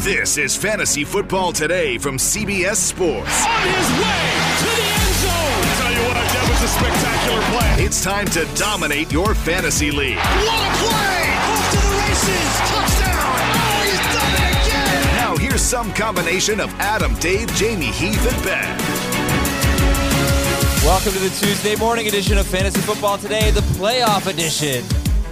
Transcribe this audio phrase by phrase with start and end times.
[0.00, 3.44] This is Fantasy Football Today from CBS Sports.
[3.44, 4.24] On his way
[4.56, 5.60] to the end zone.
[5.76, 7.84] Tell you what, that was a spectacular play.
[7.84, 10.16] It's time to dominate your fantasy league.
[10.16, 11.20] What a play!
[11.36, 12.48] Off to the races.
[12.64, 13.44] Touchdown.
[13.60, 15.16] Oh, he's done it again.
[15.20, 18.78] Now here's some combination of Adam, Dave, Jamie, Heath, and Ben.
[20.82, 24.82] Welcome to the Tuesday morning edition of Fantasy Football Today, the playoff edition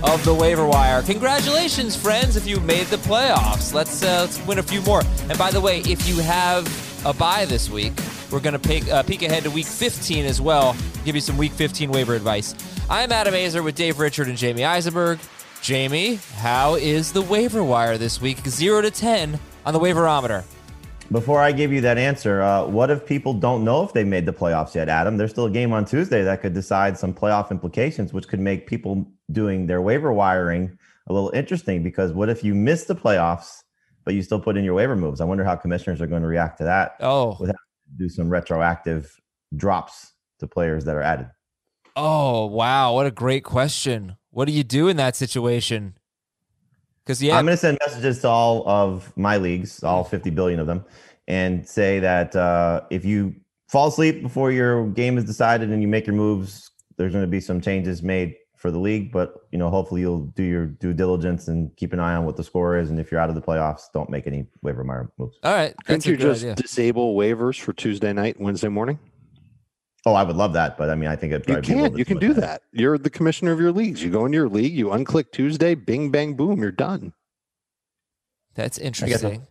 [0.03, 1.03] of the waiver wire.
[1.03, 3.75] Congratulations, friends, if you made the playoffs.
[3.75, 5.03] Let's uh, let's win a few more.
[5.29, 6.67] And by the way, if you have
[7.05, 7.93] a buy this week,
[8.31, 10.77] we're going to peek, uh, peek ahead to Week 15 as well.
[11.05, 12.55] Give you some Week 15 waiver advice.
[12.91, 15.19] I'm Adam Aizer with Dave Richard and Jamie Eisenberg.
[15.61, 18.39] Jamie, how is the waiver wire this week?
[18.47, 20.45] Zero to ten on the waiverometer.
[21.11, 24.27] Before I give you that answer, uh, what if people don't know if they made
[24.27, 25.17] the playoffs yet, Adam?
[25.17, 28.67] There's still a game on Tuesday that could decide some playoff implications, which could make
[28.67, 31.83] people doing their waiver wiring a little interesting.
[31.83, 33.63] Because what if you miss the playoffs,
[34.05, 35.21] but you still put in your waiver moves?
[35.21, 36.97] I wonder how commissioners are going to react to that.
[37.01, 37.53] Oh, With
[37.97, 39.15] do some retroactive
[39.57, 41.29] drops to players that are added.
[41.97, 42.95] oh, wow!
[42.95, 44.17] What a great question.
[44.31, 45.97] What do you do in that situation?
[47.05, 50.61] Because yeah, I'm going to send messages to all of my leagues, all 50 billion
[50.61, 50.85] of them,
[51.27, 53.35] and say that uh, if you
[53.69, 57.31] fall asleep before your game is decided and you make your moves, there's going to
[57.31, 59.11] be some changes made for the league.
[59.11, 62.37] But you know, hopefully you'll do your due diligence and keep an eye on what
[62.37, 62.91] the score is.
[62.91, 65.39] And if you're out of the playoffs, don't make any waiver wire moves.
[65.43, 65.75] all right.
[65.87, 66.55] Couldn't you just idea.
[66.57, 68.99] disable waivers for Tuesday night, Wednesday morning?
[70.07, 71.77] Oh, I would love that, but I mean, I think it'd You probably be a
[71.77, 71.99] little can't.
[71.99, 72.41] You can do effort.
[72.41, 72.63] that.
[72.73, 74.03] You're the commissioner of your leagues.
[74.03, 77.13] You go into your league, you unclick Tuesday, bing, bang, boom, you're done.
[78.55, 79.47] That's interesting.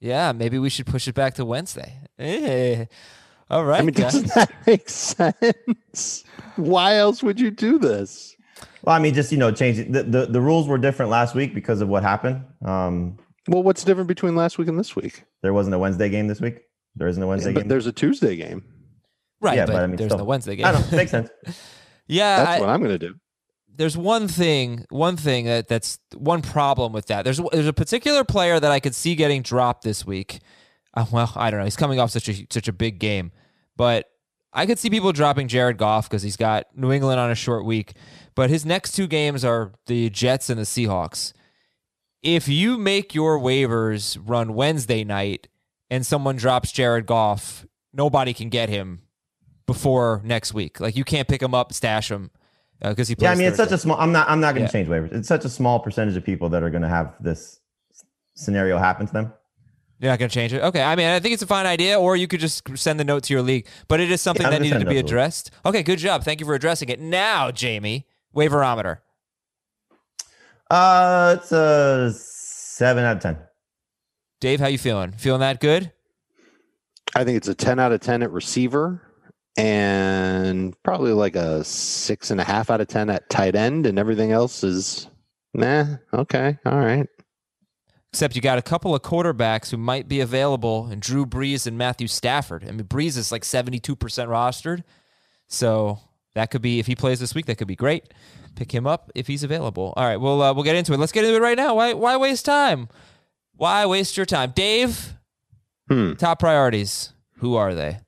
[0.00, 1.98] Yeah, maybe we should push it back to Wednesday.
[2.18, 2.86] Eh.
[3.48, 3.80] All right.
[3.80, 4.12] I mean, guys.
[4.12, 6.24] doesn't that make sense?
[6.56, 8.34] Why else would you do this?
[8.84, 9.92] Well, I mean, just you know, change it.
[9.92, 12.44] The, the the rules were different last week because of what happened.
[12.64, 13.18] Um,
[13.48, 15.24] Well, what's different between last week and this week?
[15.42, 16.60] there wasn't a Wednesday game this week.
[16.96, 17.68] There isn't a Wednesday but game.
[17.68, 18.64] there's a Tuesday game.
[19.40, 20.66] right, yeah, but, but I mean, there's still- no Wednesday game.
[20.66, 20.96] I don't know.
[20.96, 21.28] Makes sense.
[22.06, 23.14] yeah, That's I- what I'm going to do.
[23.74, 27.22] there's one thing, one thing that that's one problem with that.
[27.24, 30.40] There's there's a particular player that I could see getting dropped this week.
[30.94, 31.64] Uh, well, I don't know.
[31.64, 33.32] He's coming off such a such a big game,
[33.76, 34.06] but
[34.52, 37.64] I could see people dropping Jared Goff because he's got New England on a short
[37.64, 37.94] week.
[38.34, 41.32] But his next two games are the Jets and the Seahawks.
[42.22, 45.48] If you make your waivers run Wednesday night
[45.90, 49.02] and someone drops Jared Goff, nobody can get him
[49.66, 50.80] before next week.
[50.80, 52.30] Like you can't pick him up, stash him
[52.80, 53.26] uh, because he plays.
[53.26, 53.98] Yeah, I mean, it's such a small.
[53.98, 54.28] I'm not.
[54.30, 54.68] I'm not going Yeah.
[54.68, 55.12] to change waivers.
[55.12, 57.60] It's such a small percentage of people that are going to have this
[58.34, 59.32] scenario happen to them.
[59.98, 60.62] You're not going to change it?
[60.62, 60.82] Okay.
[60.82, 63.22] I mean, I think it's a fine idea, or you could just send the note
[63.24, 63.66] to your league.
[63.86, 65.52] But it is something Yeah, that needed to be addressed.
[65.64, 66.24] Okay, good job.
[66.24, 66.98] Thank you for addressing it.
[66.98, 68.98] Now, Jamie, waiverometer.
[70.70, 73.38] Uh, it's a seven out of ten.
[74.40, 75.12] Dave, how you feeling?
[75.12, 75.92] Feeling that good?
[77.14, 79.02] I think it's a 10 out of 10 at receiver
[79.56, 83.98] and probably like a six and a half out of 10 at tight end, and
[83.98, 85.08] everything else is
[85.52, 85.84] nah.
[86.12, 86.58] Okay.
[86.64, 87.06] All right.
[88.12, 91.78] Except you got a couple of quarterbacks who might be available, and Drew Brees and
[91.78, 92.64] Matthew Stafford.
[92.64, 94.84] I mean, Brees is like 72% rostered.
[95.48, 96.00] So
[96.34, 98.12] that could be, if he plays this week, that could be great.
[98.54, 99.92] Pick him up if he's available.
[99.96, 100.98] All right, we'll, uh, we'll get into it.
[100.98, 101.74] Let's get into it right now.
[101.74, 102.88] Why, why waste time?
[103.56, 104.52] Why waste your time?
[104.54, 105.14] Dave,
[105.88, 106.14] Hmm.
[106.14, 107.12] top priorities.
[107.38, 107.98] Who are they?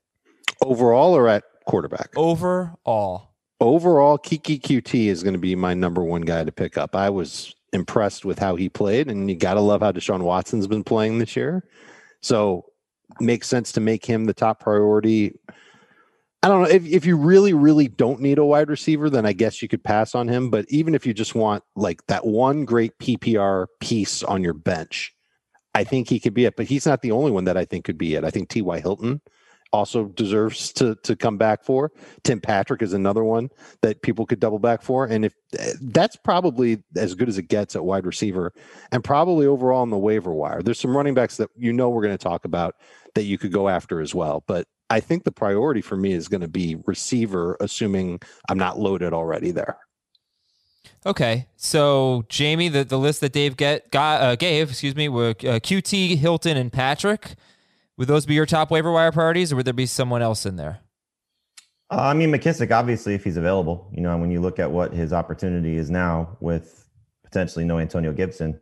[0.62, 2.10] Overall or at quarterback?
[2.16, 3.30] Overall.
[3.60, 6.94] Overall, Keke Coutee is going to be my number one guy to pick up.
[6.94, 10.66] I was impressed with how he played, and you got to love how Deshaun Watson's
[10.66, 11.64] been playing this year.
[12.20, 12.66] So,
[13.20, 15.38] makes sense to make him the top priority.
[16.44, 19.32] I don't know if, if you really, really don't need a wide receiver, then I
[19.32, 20.50] guess you could pass on him.
[20.50, 25.14] But even if you just want like that one great PPR piece on your bench,
[25.74, 27.86] I think he could be it, but he's not the only one that I think
[27.86, 28.24] could be it.
[28.24, 28.78] I think T.Y.
[28.80, 29.22] Hilton
[29.72, 31.90] also deserves to to come back for.
[32.24, 33.48] Tim Patrick is another one
[33.80, 35.34] that people could double back for, and if
[35.80, 38.52] that's probably as good as it gets at wide receiver,
[38.92, 40.60] and probably overall on the waiver wire.
[40.62, 42.74] There's some running backs that you know we're going to talk about
[43.14, 46.28] that you could go after as well, but I think the priority for me is
[46.28, 49.78] going to be receiver, assuming I'm not loaded already there.
[51.06, 55.30] Okay, so Jamie, the, the list that Dave get got uh, gave, excuse me, were
[55.30, 57.34] uh, Coutee, Hilton, and Patrick.
[57.96, 60.56] Would those be your top waiver wire priorities, or would there be someone else in
[60.56, 60.80] there?
[61.90, 64.92] Uh, I mean, McKissic, obviously, if he's available, you know, when you look at what
[64.92, 66.88] his opportunity is now with
[67.22, 68.60] potentially no Antonio Gibson,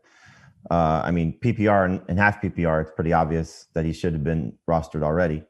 [0.70, 4.24] uh, I mean, PPR and, and, half PPR, it's pretty obvious that he should have
[4.24, 5.44] been rostered already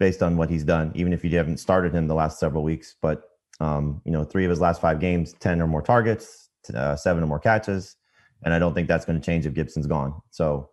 [0.00, 2.96] based on what he's done, even if you haven't started him the last several weeks.
[3.00, 3.22] But,
[3.60, 7.22] um, you know, three of his last five games, 10 or more targets, uh, seven
[7.22, 7.96] or more catches.
[8.42, 10.14] And I don't think that's going to change if Gibson's gone.
[10.30, 10.70] So,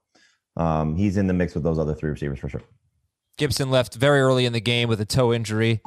[0.56, 2.64] um, he's in the mix with those other three receivers for sure.
[3.38, 5.82] Gibson left very early in the game with a toe injury.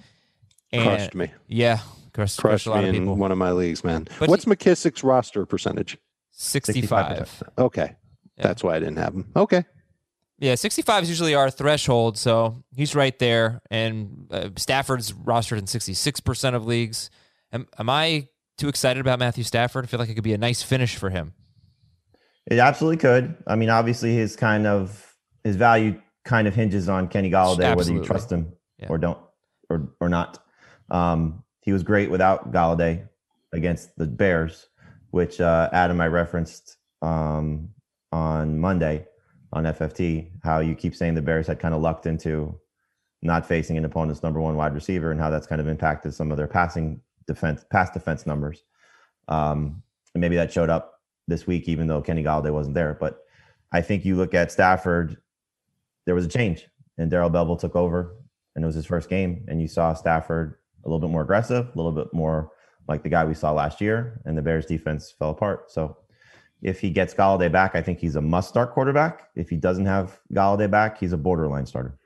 [0.70, 1.32] And crushed me.
[1.48, 1.78] Yeah,
[2.12, 3.14] crushed, crushed, crushed a lot me of people.
[3.14, 4.06] in one of my leagues, man.
[4.20, 5.98] But What's he, McKissic's roster percentage?
[6.30, 7.16] 65.
[7.28, 7.42] 65.
[7.58, 7.96] Okay.
[8.36, 8.42] Yeah.
[8.42, 9.32] That's why I didn't have him.
[9.34, 9.64] Okay.
[10.40, 13.60] Yeah, 65 is usually our threshold, so he's right there.
[13.70, 17.10] And uh, Stafford's rostered in 66% of leagues.
[17.52, 19.84] Am, am I too excited about Matthew Stafford?
[19.84, 21.34] I feel like it could be a nice finish for him.
[22.50, 23.36] It absolutely could.
[23.46, 25.14] I mean, obviously, his kind of
[25.44, 27.76] his value kind of hinges on Kenny Golladay, absolutely.
[27.76, 28.86] whether you trust him yeah.
[28.88, 29.18] or don't
[29.68, 30.42] or or not.
[30.90, 33.06] Um, he was great without Golladay
[33.52, 34.68] against the Bears,
[35.10, 37.68] which uh, Adam I referenced um,
[38.10, 39.06] on Monday
[39.52, 40.30] on FFT.
[40.42, 42.58] How you keep saying the Bears had kind of lucked into
[43.22, 46.30] not facing an opponent's number one wide receiver, and how that's kind of impacted some
[46.30, 48.64] of their passing defense, pass defense numbers.
[49.28, 49.82] Um,
[50.14, 52.96] and maybe that showed up this week, even though Kenny Golladay wasn't there.
[52.98, 53.20] But
[53.72, 55.16] I think you look at Stafford,
[56.06, 56.66] there was a change,
[56.98, 58.16] and Darrell Bevell took over,
[58.54, 61.66] and it was his first game, and you saw Stafford a little bit more aggressive,
[61.66, 62.50] a little bit more
[62.88, 65.70] like the guy we saw last year, and the Bears defense fell apart.
[65.70, 65.96] So
[66.62, 69.28] if he gets Golladay back, I think he's a must start quarterback.
[69.34, 71.96] If he doesn't have Golladay back, he's a borderline starter.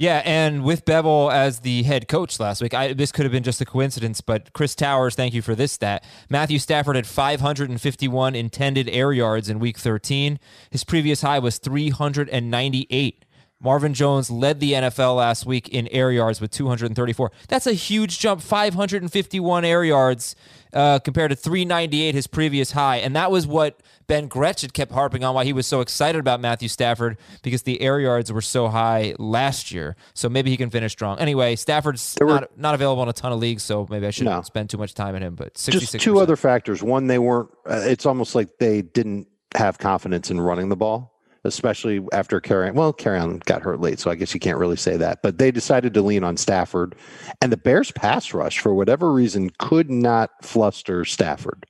[0.00, 3.42] Yeah, and with Bevell as the head coach last week, I, this could have been
[3.42, 6.04] just a coincidence, but Chris Towers, thank you for this stat.
[6.30, 10.38] Matthew Stafford had 551 intended air yards in week 13.
[10.70, 13.24] His previous high was 398.
[13.60, 17.32] Marvin Jones led the NFL last week in air yards with 234.
[17.48, 20.36] That's a huge jump, 551 air yards
[20.72, 22.98] uh, compared to 398, his previous high.
[22.98, 26.40] And that was what Ben Gretch kept harping on why he was so excited about
[26.40, 29.96] Matthew Stafford because the air yards were so high last year.
[30.14, 31.18] So maybe he can finish strong.
[31.18, 34.36] Anyway, Stafford's were, not, not available in a ton of leagues, so maybe I shouldn't
[34.36, 34.42] no.
[34.42, 35.34] spend too much time on him.
[35.34, 35.72] But 66%.
[35.72, 36.80] Just two other factors.
[36.80, 39.26] One, they weren't, uh, it's almost like they didn't
[39.56, 42.74] have confidence in running the ball especially after Kerryon.
[42.74, 45.20] Well, Kerryon got hurt late, so I guess you can't really say that.
[45.22, 46.94] But they decided to lean on Stafford,
[47.40, 51.66] and the Bears' pass rush, for whatever reason, could not fluster Stafford.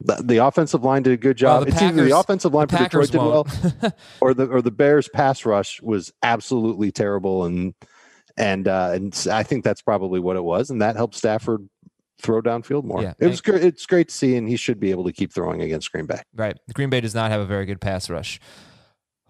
[0.00, 1.60] The, the offensive line did a good job.
[1.60, 3.46] Well, it's Packers, either the offensive line for Detroit did well,
[4.20, 7.74] or the or the Bears' pass rush was absolutely terrible, and
[8.36, 11.66] and uh, and I think that's probably what it was, and that helped Stafford
[12.20, 13.02] throw downfield more.
[13.02, 13.64] Yeah, it was great.
[13.64, 16.20] It's great to see, and he should be able to keep throwing against Green Bay.
[16.34, 18.38] Right, Green Bay does not have a very good pass rush.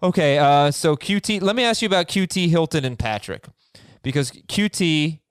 [0.03, 1.41] Okay, uh, so Coutee.
[1.41, 3.45] Let me ask you about Coutee Hilton and Patrick,
[4.03, 5.21] because Coutee.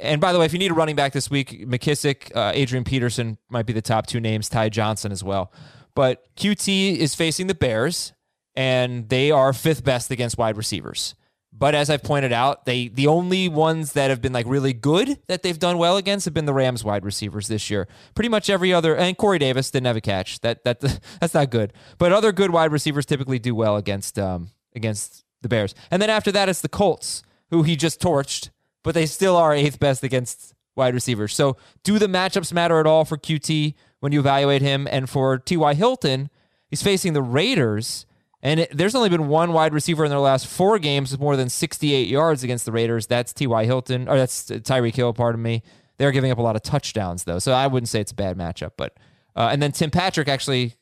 [0.00, 2.82] And by the way, if you need a running back this week, McKissic, uh, Adrian
[2.82, 4.48] Peterson might be the top two names.
[4.48, 5.52] Ty Johnson as well.
[5.94, 8.12] But Coutee is facing the Bears,
[8.56, 11.14] and they are fifth best against wide receivers.
[11.56, 15.20] But as I've pointed out, they the only ones that have been like really good
[15.28, 17.86] that they've done well against have been the Rams wide receivers this year.
[18.14, 20.40] Pretty much every other and Corey Davis didn't have a catch.
[20.40, 20.80] That that
[21.20, 21.72] that's not good.
[21.98, 25.74] But other good wide receivers typically do well against um against the Bears.
[25.92, 28.50] And then after that it's the Colts, who he just torched,
[28.82, 31.34] but they still are eighth best against wide receivers.
[31.34, 34.88] So do the matchups matter at all for Coutee when you evaluate him?
[34.90, 35.74] And for T.Y.
[35.74, 36.30] Hilton,
[36.68, 38.06] he's facing the Raiders
[38.44, 41.34] and it, there's only been one wide receiver in their last four games with more
[41.34, 43.06] than 68 yards against the Raiders.
[43.06, 43.64] That's T.Y.
[43.64, 45.62] Hilton, or that's Tyreek Hill, pardon me.
[45.96, 47.38] They're giving up a lot of touchdowns, though.
[47.38, 48.72] So I wouldn't say it's a bad matchup.
[48.76, 48.98] But
[49.34, 50.74] uh, And then Tim Patrick actually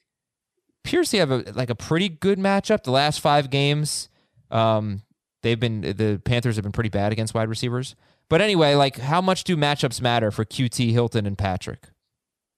[0.85, 2.83] appears to have a, like a pretty good matchup.
[2.83, 4.09] The last five games,
[4.51, 5.03] um,
[5.43, 7.95] they've been the Panthers have been pretty bad against wide receivers.
[8.29, 11.91] But anyway, like how much do matchups matter for Coutee, Hilton, and Patrick?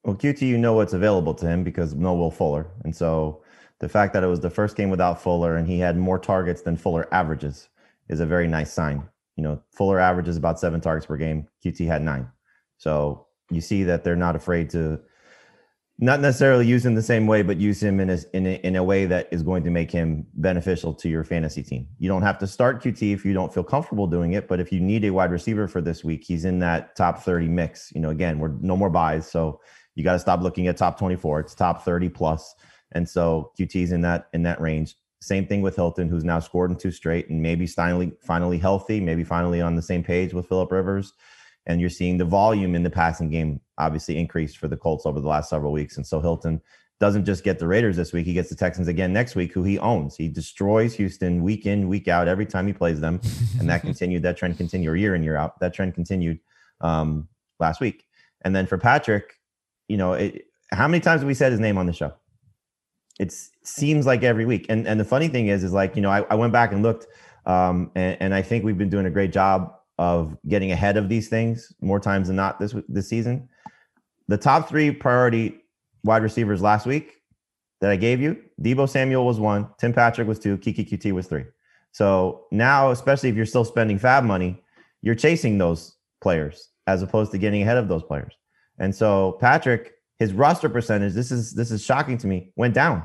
[0.03, 2.69] Well, Coutee, you know what's available to him because no Will Fuller.
[2.85, 3.43] And so
[3.81, 6.63] the fact that it was the first game without Fuller and he had more targets
[6.63, 7.69] than Fuller averages
[8.09, 9.09] is a very nice sign.
[9.37, 11.49] You know, Fuller averages about seven targets per game.
[11.65, 12.29] Coutee had nine.
[12.79, 15.01] So you see that they're not afraid to
[15.99, 18.77] not necessarily use him the same way, but use him in a, in a, in
[18.77, 21.87] a way that is going to make him beneficial to your fantasy team.
[21.99, 24.73] You don't have to start Coutee if you don't feel comfortable doing it, but if
[24.73, 27.93] you need a wide receiver for this week, he's in that top 30 mix.
[27.95, 29.61] You know, again, we're no more buys, so
[29.95, 31.41] you got to stop looking at top 24.
[31.41, 32.57] It's top 30 plus,
[32.95, 34.97] and so Coutee's in that in that range.
[35.21, 39.01] Same thing with Hilton, who's now scored in two straight, and maybe finally finally healthy,
[39.01, 41.15] maybe finally on the same page with Philip Rivers
[41.67, 45.21] and you're seeing the volume in the passing game obviously increase for the Colts over
[45.21, 45.97] the last several weeks.
[45.97, 46.61] And so Hilton
[47.01, 49.65] doesn't just get the Raiders this week; he gets the Texans again next week, who
[49.65, 50.17] he owns.
[50.17, 53.21] He destroys Houston week in, week out, every time he plays them,
[53.59, 54.23] and that continued.
[54.23, 55.59] That trend continued, year in, year out.
[55.61, 56.39] That trend continued
[56.81, 58.05] um, last week.
[58.43, 59.35] And then for Patrick,
[59.89, 62.13] you know, it, how many times have we said his name on the show?
[63.19, 64.67] It seems like every week.
[64.69, 66.83] And and the funny thing is, is like you know, I, I went back and
[66.83, 67.07] looked,
[67.47, 71.09] um, and, and I think we've been doing a great job of getting ahead of
[71.09, 73.49] these things more times than not this this season.
[74.29, 75.61] The top three priority
[76.03, 77.21] wide receivers last week
[77.81, 81.27] that I gave you, Deebo Samuel was one, Tim Patrick was two, Keke Coutee was
[81.27, 81.45] three.
[81.93, 84.63] So now, especially if you're still spending fab money,
[85.03, 88.35] you're chasing those players as opposed to getting ahead of those players.
[88.79, 93.05] And so Patrick, his roster percentage, this is this is shocking to me, went down.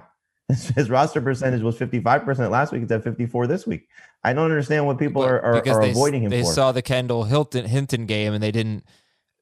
[0.75, 2.81] His roster percentage was 55% last week.
[2.81, 3.87] It's at 54 this week.
[4.23, 6.51] I don't understand what people are, are, are they, avoiding him they for.
[6.51, 8.83] saw the Kendall Hilton Hinton game and they didn't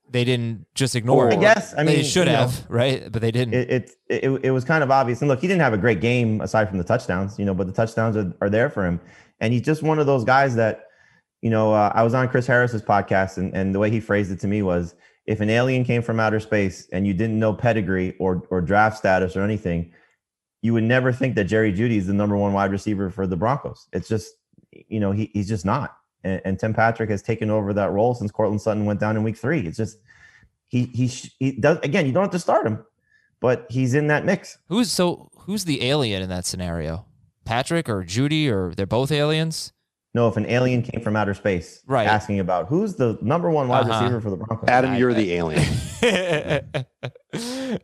[0.10, 1.40] they didn't just ignore I it.
[1.40, 1.74] guess.
[1.74, 3.12] I mean, they should you know, have, right?
[3.12, 3.54] But they didn't.
[3.54, 5.22] It, it, it it was kind of obvious.
[5.22, 7.68] And look, he didn't have a great game aside from the touchdowns, you know, but
[7.68, 9.00] the touchdowns are, are there for him.
[9.40, 10.86] And he's just one of those guys that,
[11.42, 14.32] you know, uh, I was on Chris Harris's podcast and, and the way he phrased
[14.32, 14.96] it to me was
[15.28, 18.98] if an alien came from outer space and you didn't know pedigree or or draft
[18.98, 19.94] status or anything,
[20.62, 23.36] you would never think that Jerry Jeudy is the number one wide receiver for the
[23.36, 23.88] Broncos.
[23.94, 24.34] It's just,
[24.72, 25.98] you know, he, he's just not.
[26.24, 29.24] And, and Tim Patrick has taken over that role since Courtland Sutton went down in
[29.24, 29.68] week three.
[29.68, 30.00] It's just,
[30.68, 31.08] he, he,
[31.40, 32.84] he does, again, you don't have to start him,
[33.40, 34.58] but he's in that mix.
[34.68, 37.06] Who's so, who's the alien in that scenario?
[37.46, 39.74] Patrick or Jeudy or they're both aliens?
[40.18, 42.08] No, if an alien came from outer space, Right.
[42.08, 44.02] asking about who's the number one wide Uh-huh.
[44.02, 44.68] receiver for the Broncos.
[44.68, 45.64] Adam, you're the alien.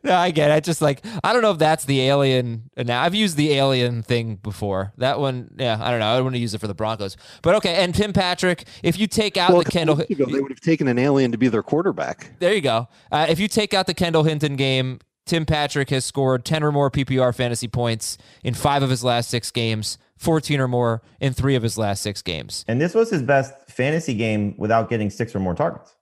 [0.02, 0.54] no, I get it.
[0.54, 2.70] I just like I don't know if that's the alien.
[2.76, 4.92] Now I've used the alien thing before.
[4.98, 6.08] That one, yeah, I don't know.
[6.08, 7.76] I don't want to use it for the Broncos, but okay.
[7.76, 10.60] And Tim Patrick, if you take out well, the Kendall, weeks ago, they would have
[10.60, 12.32] taken an alien to be their quarterback.
[12.40, 12.88] there you go.
[13.12, 16.72] Uh, if you take out the Kendall Hinton game, Tim Patrick has scored ten or
[16.72, 21.32] more PPR fantasy points in five of his last six games, fourteen or more in
[21.32, 22.64] three of his last six games.
[22.68, 25.94] and this was his best fantasy game without getting six or more targets.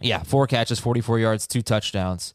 [0.00, 2.34] Yeah, four catches, 44 yards, two touchdowns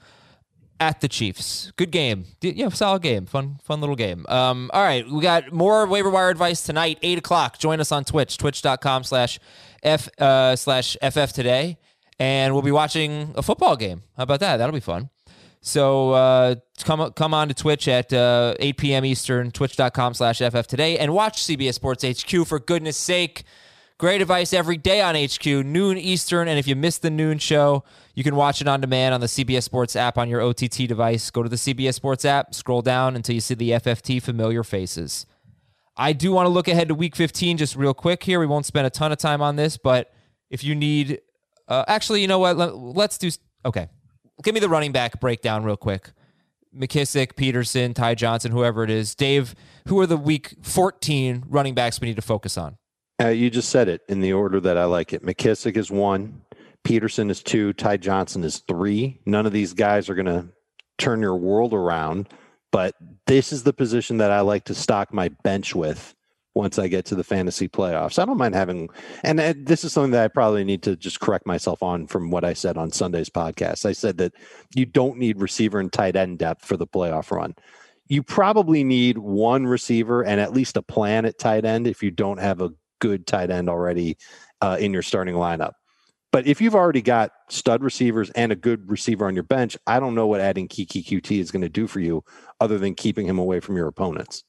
[0.79, 1.72] at the Chiefs.
[1.75, 2.24] Good game.
[2.39, 3.25] Yeah, solid game.
[3.25, 4.25] Fun, fun little game.
[4.29, 7.57] Um, all right, we got more waiver wire advice tonight, eight o'clock.
[7.57, 9.39] Join us on Twitch, twitch.com slash
[9.84, 11.77] F uh slash FF today.
[12.19, 14.03] And we'll be watching a football game.
[14.15, 14.57] How about that?
[14.57, 15.10] That'll be fun.
[15.62, 19.06] So uh, come come on to Twitch at uh, 8 p.m.
[19.06, 23.44] Eastern, twitch.com slash FF today, and watch CBS Sports HQ for goodness sake.
[24.00, 26.48] Great advice every day on HQ, noon Eastern.
[26.48, 27.84] And if you missed the noon show,
[28.14, 31.32] you can watch it on demand on the CBS Sports app on your OTT device.
[31.32, 35.26] Go to the CBS Sports app, scroll down until you see the FFT familiar faces.
[35.98, 38.40] I do want to look ahead to week 15 just real quick here.
[38.40, 40.14] We won't spend a ton of time on this, but
[40.52, 41.22] if you need,
[41.68, 42.56] uh, actually, you know what?
[42.56, 43.32] Let, let's do,
[43.66, 43.88] okay.
[44.44, 46.12] Give me the running back breakdown real quick.
[46.75, 49.15] McKissic, Peterson, Ty Johnson, whoever it is.
[49.15, 49.56] Dave,
[49.88, 52.77] who are the week 14 running backs we need to focus on?
[53.22, 55.24] Uh, you just said it in the order that I like it.
[55.24, 56.41] McKissic is one,
[56.84, 59.20] Peterson is two, Ty Johnson is three.
[59.25, 60.48] None of these guys are going to
[61.00, 62.29] turn your world around,
[62.72, 66.15] but this is the position that I like to stock my bench with
[66.58, 68.20] once I get to the fantasy playoffs.
[68.20, 68.90] I don't mind having,
[69.24, 72.44] and this is something that I probably need to just correct myself on from what
[72.44, 73.86] I said on Sunday's podcast.
[73.86, 74.34] I said that
[74.76, 77.56] you don't need receiver and tight end depth for the playoff run
[78.10, 82.12] you probably need one receiver and at least a plan at tight end if you
[82.12, 84.18] don't have a good tight end already
[84.62, 85.74] uh, in your starting lineup.
[86.32, 90.00] But if you've already got stud receivers and a good receiver on your bench, I
[90.00, 92.24] don't know what adding Keke Coutee is going to do for you
[92.60, 94.44] other than keeping him away from your opponents.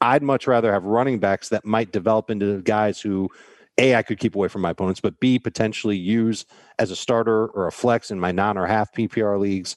[0.00, 3.30] I'd much rather have running backs that might develop into guys who
[3.78, 6.44] a I could keep away from my opponents, but B potentially use
[6.78, 9.76] as a starter or a flex in my non or half PPR leagues.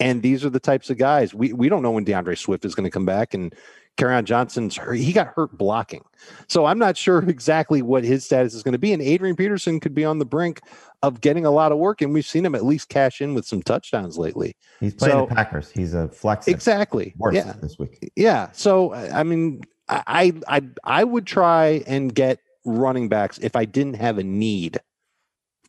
[0.00, 2.74] And these are the types of guys we we don't know when DeAndre Swift is
[2.74, 3.54] going to come back and
[3.96, 4.94] Kerryon Johnson's hurt.
[4.94, 6.04] He got hurt blocking.
[6.48, 8.92] So I'm not sure exactly what his status is going to be.
[8.92, 10.60] And Adrian Peterson could be on the brink
[11.02, 12.02] of getting a lot of work.
[12.02, 14.56] And we've seen him at least cash in with some touchdowns lately.
[14.80, 15.70] He's playing So- the Packers.
[15.70, 16.48] He's a flex.
[16.48, 17.14] Exactly.
[17.32, 17.54] Yeah.
[17.62, 18.10] this week.
[18.16, 18.48] Yeah.
[18.52, 23.64] So I I mean, I I I would try and get running backs if I
[23.64, 24.78] didn't have a need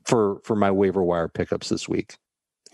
[0.06, 2.16] for for my waiver wire pickups this week.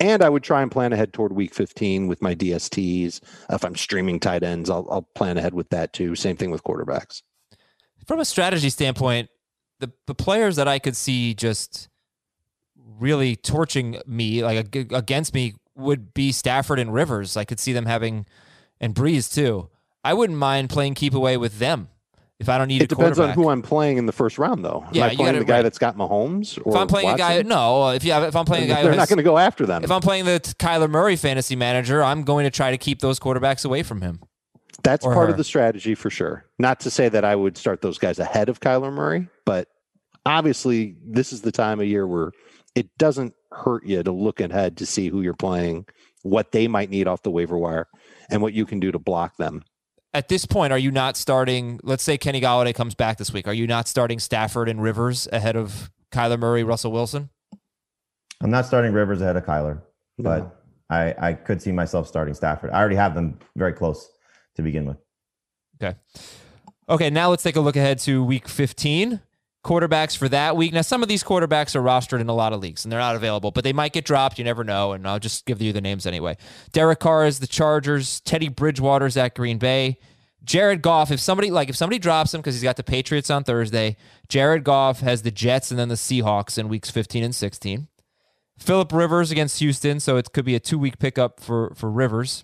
[0.01, 3.21] And I would try and plan ahead toward week 15 with my DSTs.
[3.51, 6.15] If I'm streaming tight ends, I'll, I'll plan ahead with that too.
[6.15, 7.21] Same thing with quarterbacks.
[8.07, 9.29] From a strategy standpoint,
[9.79, 11.87] the, the players that I could see just
[12.99, 17.37] really torching me, like against me, would be Stafford and Rivers.
[17.37, 18.25] I could see them having,
[18.79, 19.69] and Brees too.
[20.03, 21.89] I wouldn't mind playing keep away with them
[22.41, 24.83] if I don't need it depends on who I'm playing in the first round, though.
[24.91, 25.61] Yeah, Am I playing gotta, the guy right.
[25.61, 26.57] that's got Mahomes?
[26.57, 27.25] if I'm playing Watson?
[27.25, 27.89] a guy, no.
[27.89, 29.67] If you have, if I'm playing a guy, they're who not going to go after
[29.67, 29.83] them.
[29.83, 33.19] If I'm playing the Kyler Murray fantasy manager, I'm going to try to keep those
[33.19, 34.19] quarterbacks away from him.
[34.83, 35.27] That's part her.
[35.27, 36.45] of the strategy for sure.
[36.57, 39.67] Not to say that I would start those guys ahead of Kyler Murray, but
[40.25, 42.31] obviously this is the time of year where
[42.73, 45.85] it doesn't hurt you to look ahead to see who you're playing,
[46.23, 47.87] what they might need off the waiver wire,
[48.31, 49.63] and what you can do to block them.
[50.13, 51.79] At this point, are you not starting?
[51.83, 53.47] Let's say Kenny Golladay comes back this week.
[53.47, 57.29] Are you not starting Stafford and Rivers ahead of Kyler Murray, Russell Wilson?
[58.41, 59.81] I'm not starting Rivers ahead of Kyler,
[60.17, 60.23] No.
[60.29, 62.71] but I, I could see myself starting Stafford.
[62.71, 64.09] I already have them very close
[64.55, 64.97] to begin with.
[65.81, 65.97] Okay.
[66.89, 69.21] Okay, now let's take a look ahead to week 15.
[69.63, 70.73] Quarterbacks for that week.
[70.73, 73.15] Now, some of these quarterbacks are rostered in a lot of leagues and they're not
[73.15, 74.39] available, but they might get dropped.
[74.39, 74.93] You never know.
[74.93, 76.37] And I'll just give you the names anyway.
[76.71, 78.21] Derek Carr is the Chargers.
[78.21, 79.97] Teddy Bridgewater's at Green Bay.
[80.43, 83.43] Jared Goff, if somebody like if somebody drops him because he's got the Patriots on
[83.43, 83.95] Thursday,
[84.27, 87.87] Jared Goff has the Jets and then the Seahawks in weeks 15 and 16.
[88.57, 92.43] Philip Rivers against Houston, so it could be a two week pickup for for Rivers.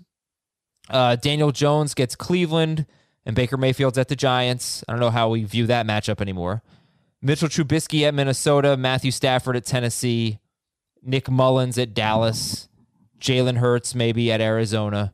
[0.89, 2.85] Uh, Daniel Jones gets Cleveland,
[3.25, 4.83] and Baker Mayfield's at the Giants.
[4.87, 6.63] I don't know how we view that matchup anymore.
[7.21, 10.39] Mitchell Trubisky at Minnesota, Matthew Stafford at Tennessee,
[11.01, 12.69] Nick Mullens at Dallas,
[13.19, 15.13] Jalen Hurts maybe at Arizona.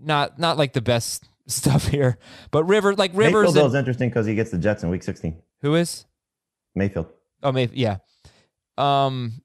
[0.00, 2.18] Not not like the best stuff here,
[2.50, 3.48] but River like Rivers.
[3.48, 5.36] Mayfield and- is interesting because he gets the Jets in Week 16.
[5.62, 6.06] who is?
[6.74, 7.06] Mayfield.
[7.42, 7.96] Oh, maybe yeah.
[8.76, 9.42] Um,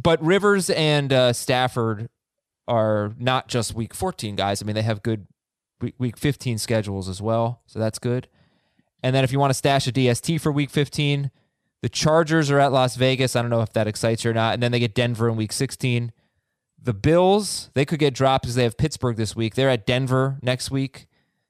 [0.00, 2.08] but Rivers and uh, Stafford
[2.68, 4.62] are not just Week 14 guys.
[4.62, 5.26] I mean, they have good
[5.80, 8.28] week, week 15 schedules as well, so that's good.
[9.02, 11.30] And then if you want to stash a DST for Week 15,
[11.82, 13.34] the Chargers are at Las Vegas.
[13.34, 14.54] I don't know if that excites you or not.
[14.54, 16.12] And then they get Denver in Week 16.
[16.82, 19.54] The Bills they could get dropped because they have Pittsburgh this week.
[19.54, 21.06] They're at Denver next week.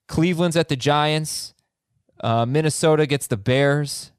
[0.09, 1.55] Cleveland's at the Giants.
[2.21, 4.13] Uh, Minnesota gets the Bears.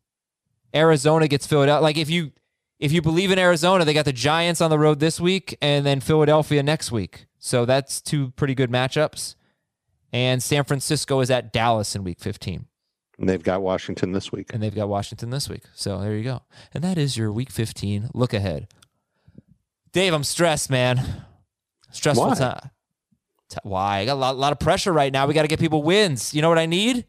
[0.73, 1.82] Arizona gets Philadelphia.
[1.82, 2.32] Like if you
[2.79, 5.86] if you believe in Arizona, they got the Giants on the road this week and
[5.86, 7.27] then Philadelphia next week.
[7.38, 9.36] So that's two pretty good matchups.
[10.12, 12.65] And San Francisco is at Dallas in week 15.
[13.21, 14.51] And they've got Washington this week.
[14.51, 15.62] And they've got Washington this week.
[15.75, 16.41] So there you go.
[16.73, 18.67] And that is your week 15 look ahead.
[19.91, 21.25] Dave, I'm stressed, man.
[21.91, 22.36] Stressful Why?
[22.36, 22.69] time.
[23.49, 23.99] T- Why?
[23.99, 25.27] I got a lot, lot of pressure right now.
[25.27, 26.34] We got to get people wins.
[26.34, 27.05] You know what I need?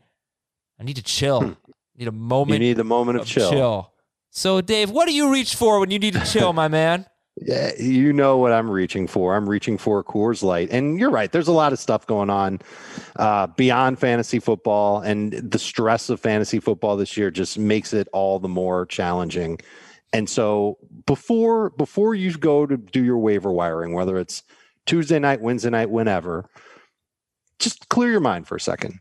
[0.79, 1.57] I need to chill.
[1.97, 2.63] need a moment Hmm.
[2.63, 3.93] You need a moment of, chill.
[4.31, 7.07] So, Dave, what do you reach for when you need to chill, my man?
[7.41, 9.35] Yeah, you know what I'm reaching for.
[9.35, 10.69] I'm reaching for a Coors Light.
[10.71, 11.33] And you're right.
[11.33, 12.61] There's a lot of stuff going on
[13.17, 18.07] uh, beyond fantasy football, and the stress of fantasy football this year just makes it
[18.13, 19.59] all the more challenging.
[20.13, 24.43] And so before before you go to do your waiver wiring, whether it's
[24.85, 26.51] Tuesday night, Wednesday night, whenever,
[27.59, 28.99] just clear your mind for a second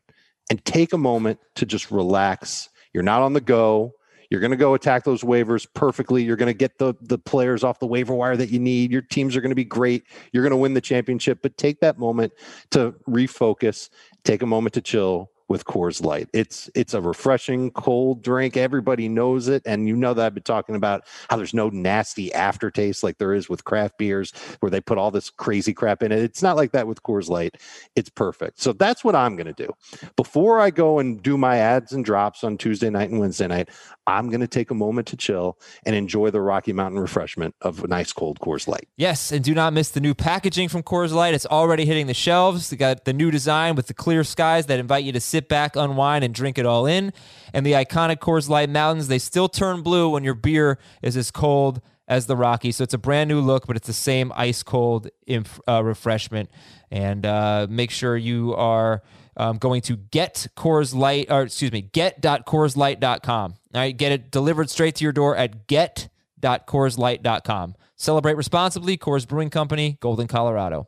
[0.49, 2.69] and take a moment to just relax.
[2.93, 3.91] You're not on the go.
[4.31, 6.23] You're going to go attack those waivers perfectly.
[6.23, 8.91] You're going to get the the players off the waiver wire that you need.
[8.91, 10.05] Your teams are going to be great.
[10.31, 12.33] You're going to win the championship, but take that moment
[12.71, 13.89] to refocus,
[14.23, 16.29] take a moment to chill with Coors Light.
[16.31, 18.55] It's it's a refreshing cold drink.
[18.55, 22.33] Everybody knows it and you know that I've been talking about how there's no nasty
[22.33, 26.13] aftertaste like there is with craft beers where they put all this crazy crap in
[26.13, 26.19] it.
[26.19, 27.57] It's not like that with Coors Light.
[27.97, 28.61] It's perfect.
[28.61, 29.73] So that's what I'm going to do.
[30.15, 33.67] Before I go and do my ads and drops on Tuesday night and Wednesday night,
[34.07, 37.83] I'm going to take a moment to chill and enjoy the Rocky Mountain refreshment of
[37.83, 38.87] a nice cold Coors Light.
[38.95, 41.33] Yes, and do not miss the new packaging from Coors Light.
[41.33, 42.69] It's already hitting the shelves.
[42.69, 45.75] They got the new design with the clear skies that invite you to sit back,
[45.75, 47.11] unwind, and drink it all in.
[47.53, 51.31] And the iconic Coors Light mountains, they still turn blue when your beer is as
[51.31, 52.71] cold as the Rocky.
[52.71, 56.51] So it's a brand new look, but it's the same ice cold inf- uh, refreshment.
[56.91, 59.01] And uh, make sure you are
[59.35, 63.55] um, going to get Coors Light, or excuse me, get.coorslight.com.
[63.73, 67.75] All right, get it delivered straight to your door at get.coorslight.com.
[67.95, 68.97] Celebrate responsibly.
[68.97, 70.87] Coors Brewing Company, Golden, Colorado.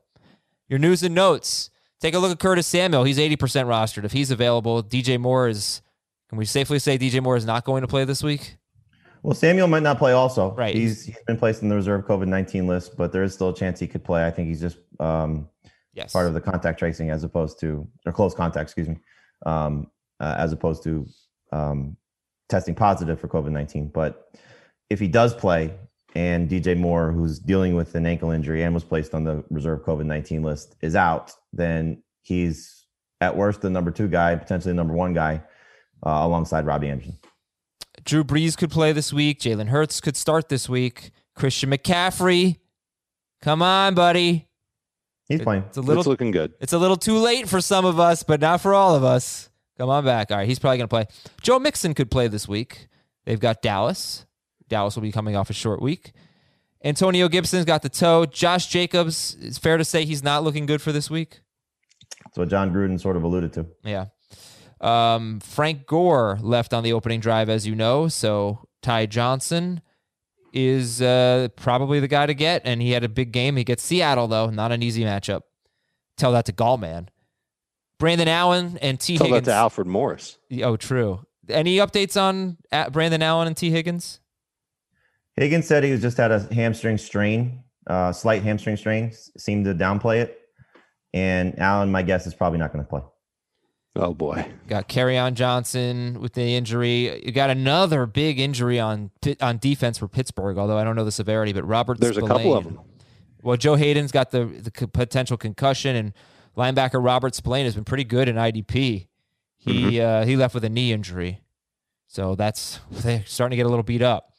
[0.68, 1.70] Your news and notes.
[2.04, 3.06] Take a look at Curtis Samuel.
[3.06, 4.04] He's 80% rostered.
[4.04, 5.82] If he's available, DJ Moore is,
[6.28, 8.58] can we safely say DJ Moore is not going to play this week?
[9.22, 10.52] Well, Samuel might not play also.
[10.52, 10.76] Right.
[10.76, 13.56] He's he's been placed in the reserve COVID nineteen list, but there is still a
[13.56, 14.28] chance he could play.
[14.28, 15.48] I think he's just um,
[15.94, 16.12] Yes.
[16.12, 18.98] part of the contact tracing as opposed to or close contact, excuse me,
[19.46, 19.90] um,
[20.20, 21.08] uh, as opposed to
[21.54, 21.96] um,
[22.50, 23.88] testing positive for COVID nineteen.
[23.88, 24.28] But
[24.90, 25.74] if he does play,
[26.14, 29.84] and DJ Moore, who's dealing with an ankle injury and was placed on the reserve
[29.84, 32.86] COVID 19 list, is out, then he's
[33.22, 35.42] at worst the number two guy, potentially the number one guy
[36.06, 37.18] uh, alongside Robbie Anderson.
[38.06, 39.40] Drew Brees could play this week.
[39.40, 41.12] Jalen Hurts could start this week.
[41.36, 42.58] Christian McCaffrey.
[43.42, 44.48] Come on, buddy.
[45.28, 45.64] He's playing.
[45.68, 46.54] It's a little it's looking good.
[46.60, 49.50] It's a little too late for some of us, but not for all of us.
[49.78, 50.32] Come on back.
[50.32, 51.06] All right, he's probably going to play.
[51.42, 52.88] Joe Mixon could play this week.
[53.26, 54.26] They've got Dallas.
[54.70, 56.14] Dallas will be coming off a short week.
[56.84, 58.26] Antonio Gibson's got the toe.
[58.26, 61.42] Josh Jacobs, it's fair to say he's not looking good for this week.
[62.26, 63.68] That's what Jon Gruden sort of alluded to.
[63.84, 64.06] Yeah.
[64.82, 68.10] Um, Frank Gore left on the opening drive, as you know.
[68.10, 69.82] So Ty Johnson
[70.54, 73.56] is uh, probably the guy to get, and he had a big game.
[73.56, 75.42] He gets Seattle though, not an easy matchup.
[76.18, 77.08] Tell that to Gallman.
[77.98, 79.18] Brandon Allen and T.
[79.18, 79.46] Tell Higgins.
[79.46, 80.38] that to Alfred Morris.
[80.62, 81.22] Oh, true.
[81.48, 84.20] Any updates on uh, Brandon Allen and Tee Higgins?
[85.36, 89.74] Higgins said he was just had a hamstring strain, uh, slight hamstring strain, seemed to
[89.74, 90.40] downplay it.
[91.14, 93.02] And Allen, my guess is probably not going to play.
[93.96, 94.48] Oh boy.
[94.68, 97.24] Got Kerryon Johnson with the injury.
[97.24, 101.12] You got another big injury on on defense for Pittsburgh, although I don't know the
[101.12, 101.54] severity.
[101.54, 102.80] But Robert, There's a couple of them.
[103.44, 106.14] Well, Joe Haden's got the the potential concussion, and
[106.58, 109.08] linebacker Robert Spillane has been pretty good in IDP.
[109.58, 111.42] He uh, he left with a knee injury,
[112.08, 114.33] so that's they're starting to get a little beat up.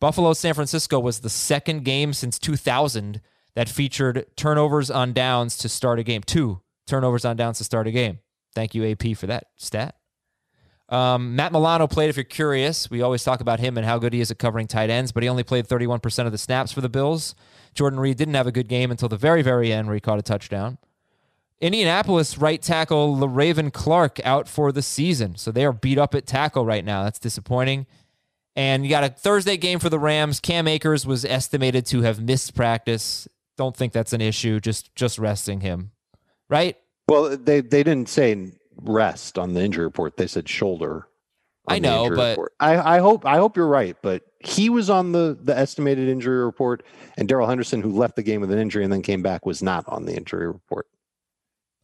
[0.00, 3.20] Buffalo San Francisco was the second game since 2000
[3.54, 6.22] that featured turnovers on downs to start a game.
[6.22, 8.18] Two turnovers on downs to start a game.
[8.54, 9.96] Thank you, AP, for that stat.
[10.88, 12.90] Um, Matt Milano played, if you're curious.
[12.90, 15.22] We always talk about him and how good he is at covering tight ends, but
[15.22, 17.34] he only played 31% of the snaps for the Bills.
[17.74, 20.18] Jordan Reed didn't have a good game until the very, very end where he caught
[20.18, 20.78] a touchdown.
[21.60, 25.36] Indianapolis right tackle Le'Raven Clark out for the season.
[25.36, 27.02] So they are beat up at tackle right now.
[27.04, 27.86] That's disappointing.
[28.56, 30.40] And you got a Thursday game for the Rams.
[30.40, 33.28] Cam Akers was estimated to have missed practice.
[33.58, 34.60] Don't think that's an issue.
[34.60, 35.92] Just just resting him.
[36.48, 36.76] Right?
[37.08, 40.16] Well, they they didn't say rest on the injury report.
[40.16, 41.06] They said shoulder.
[41.68, 42.52] I know, but- report.
[42.60, 43.96] I, I hope I hope you're right.
[44.00, 46.82] But he was on the the estimated injury report,
[47.18, 49.62] and Darrell Henderson, who left the game with an injury and then came back, was
[49.62, 50.86] not on the injury report.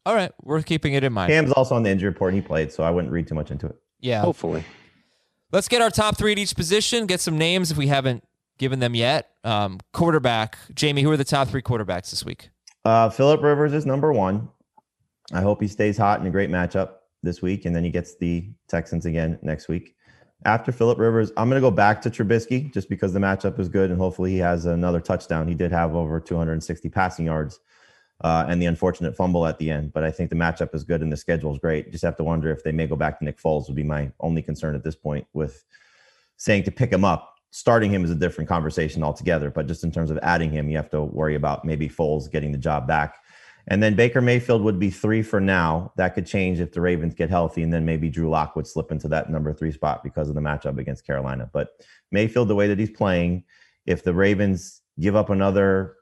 [0.05, 0.33] All right.
[0.43, 1.31] We're keeping it in mind.
[1.31, 3.51] Cam's also on the injury report and he played, so I wouldn't read too much
[3.51, 3.77] into it.
[4.01, 4.21] Yeah.
[4.21, 4.65] Hopefully,
[5.53, 7.05] Let's get our top three at each position.
[7.07, 8.25] Get some names if we haven't
[8.57, 9.31] given them yet.
[9.45, 11.03] Um, quarterback, Jamie.
[11.03, 12.49] Who are the top three quarterbacks this week?
[12.87, 14.49] Uh, Philip Rivers is number one.
[15.31, 18.17] I hope he stays hot in a great matchup this week, and then he gets
[18.17, 19.95] the Texans again next week.
[20.47, 23.69] After Philip Rivers, I'm going to go back to Trubisky just because the matchup is
[23.69, 25.47] good, and hopefully he has another touchdown.
[25.47, 27.61] He did have over 260 passing yards
[28.23, 31.03] uh, and the unfortunate fumble at the end, but I think the matchup is good
[31.03, 31.91] and the schedule is great.
[31.91, 34.11] Just have to wonder if they may go back to Nick Foles would be my
[34.21, 35.65] only concern at this point with
[36.37, 37.29] saying to pick him up.
[37.51, 40.77] Starting him is a different conversation altogether, but just in terms of adding him, you
[40.77, 43.17] have to worry about maybe Foles getting the job back.
[43.69, 45.93] And then Baker Mayfield would be three for now.
[45.97, 48.91] That could change if the Ravens get healthy, and then maybe Drew Lock would slip
[48.91, 51.51] into that number three spot because of the matchup against Carolina.
[51.53, 51.71] But
[52.11, 53.45] Mayfield, the way that he's playing,
[53.85, 55.97] if the Ravens give up another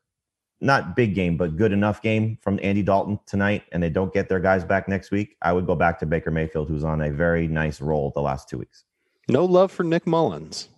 [0.61, 4.29] not big game, but good enough game from Andy Dalton tonight, and they don't get
[4.29, 7.11] their guys back next week, I would go back to Baker Mayfield, who's on a
[7.11, 8.85] very nice roll the last two weeks.
[9.29, 10.69] no love for Nick Mullens.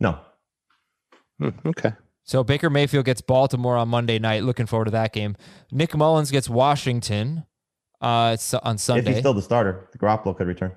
[0.00, 0.18] No,
[1.38, 4.44] Hmm, okay, So Baker Mayfield gets Baltimore on Monday night.
[4.44, 5.36] Looking forward to that game.
[5.72, 7.44] Nick Mullens gets Washington
[8.00, 10.72] uh, it's on if he's still the starter, the Garoppolo could return.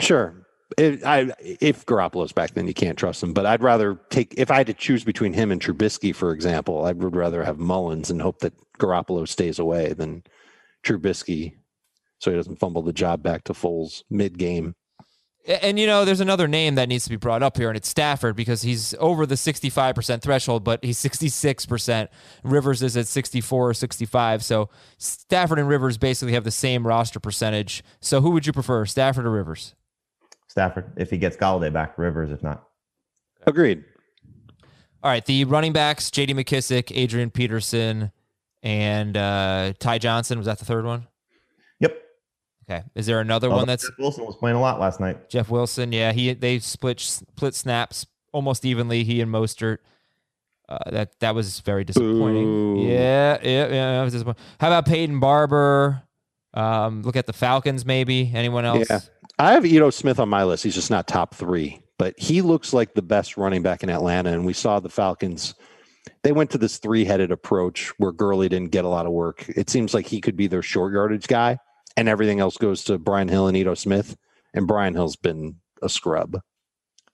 [0.00, 0.43] sure.
[0.78, 3.32] If, I, if Garoppolo's back, then you can't trust him.
[3.32, 6.84] But I'd rather take if I had to choose between him and Trubisky, for example,
[6.84, 10.24] I would rather have Mullens and hope that Garoppolo stays away than
[10.84, 11.54] Trubisky,
[12.18, 14.74] so he doesn't fumble the job back to Foles mid game.
[15.46, 17.88] And you know, there's another name that needs to be brought up here, and it's
[17.88, 22.08] Stafford because he's over the 65% threshold, but he's 66%.
[22.42, 24.42] Rivers is at 64 or 65.
[24.42, 27.84] So Stafford and Rivers basically have the same roster percentage.
[28.00, 29.74] So who would you prefer, Stafford or Rivers?
[30.54, 32.68] Stafford, if he gets Golladay back, Rivers, if not.
[33.44, 33.82] Agreed.
[35.02, 36.32] All right, the running backs: J.D.
[36.32, 38.12] McKissic, Adrian Peterson,
[38.62, 40.38] and uh, Ty Johnson.
[40.38, 41.08] Was that the third one?
[41.80, 42.00] Yep.
[42.70, 42.84] Okay.
[42.94, 45.28] Is there another Although one that's Jeff Wilson was playing a lot last night.
[45.28, 45.92] Jeff Wilson?
[45.92, 49.02] Yeah, he they split split snaps almost evenly.
[49.02, 49.78] He and Mostert.
[50.68, 52.44] Uh, that that was very disappointing.
[52.44, 52.86] Boo.
[52.86, 53.92] Yeah, yeah, yeah.
[53.96, 54.40] That was disappointing.
[54.60, 56.00] How about Peyton Barber?
[56.54, 57.84] Um, look at the Falcons.
[57.84, 58.86] Maybe anyone else?
[58.88, 59.00] Yeah.
[59.38, 60.62] I have Ito Smith on my list.
[60.62, 64.32] He's just not top three, but he looks like the best running back in Atlanta.
[64.32, 65.54] And we saw the Falcons.
[66.22, 69.48] They went to this three headed approach where Gurley didn't get a lot of work.
[69.48, 71.58] It seems like he could be their short yardage guy,
[71.96, 74.16] and everything else goes to Brian Hill and Ito Smith.
[74.54, 76.40] And Brian Hill's been a scrub.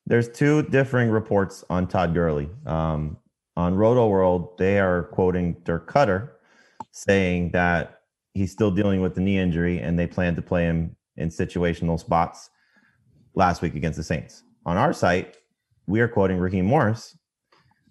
[0.07, 2.51] there's two differing reports on Todd Gurley.
[2.67, 3.17] Um,
[3.57, 6.31] on Roto World, they are quoting Dirk Koetter
[6.93, 8.01] saying that
[8.35, 11.99] he's still dealing with the knee injury and they plan to play him in situational
[12.01, 12.51] spots
[13.35, 14.43] last week against the Saints.
[14.67, 15.37] On our site,
[15.87, 17.17] we are quoting Raheem Morris,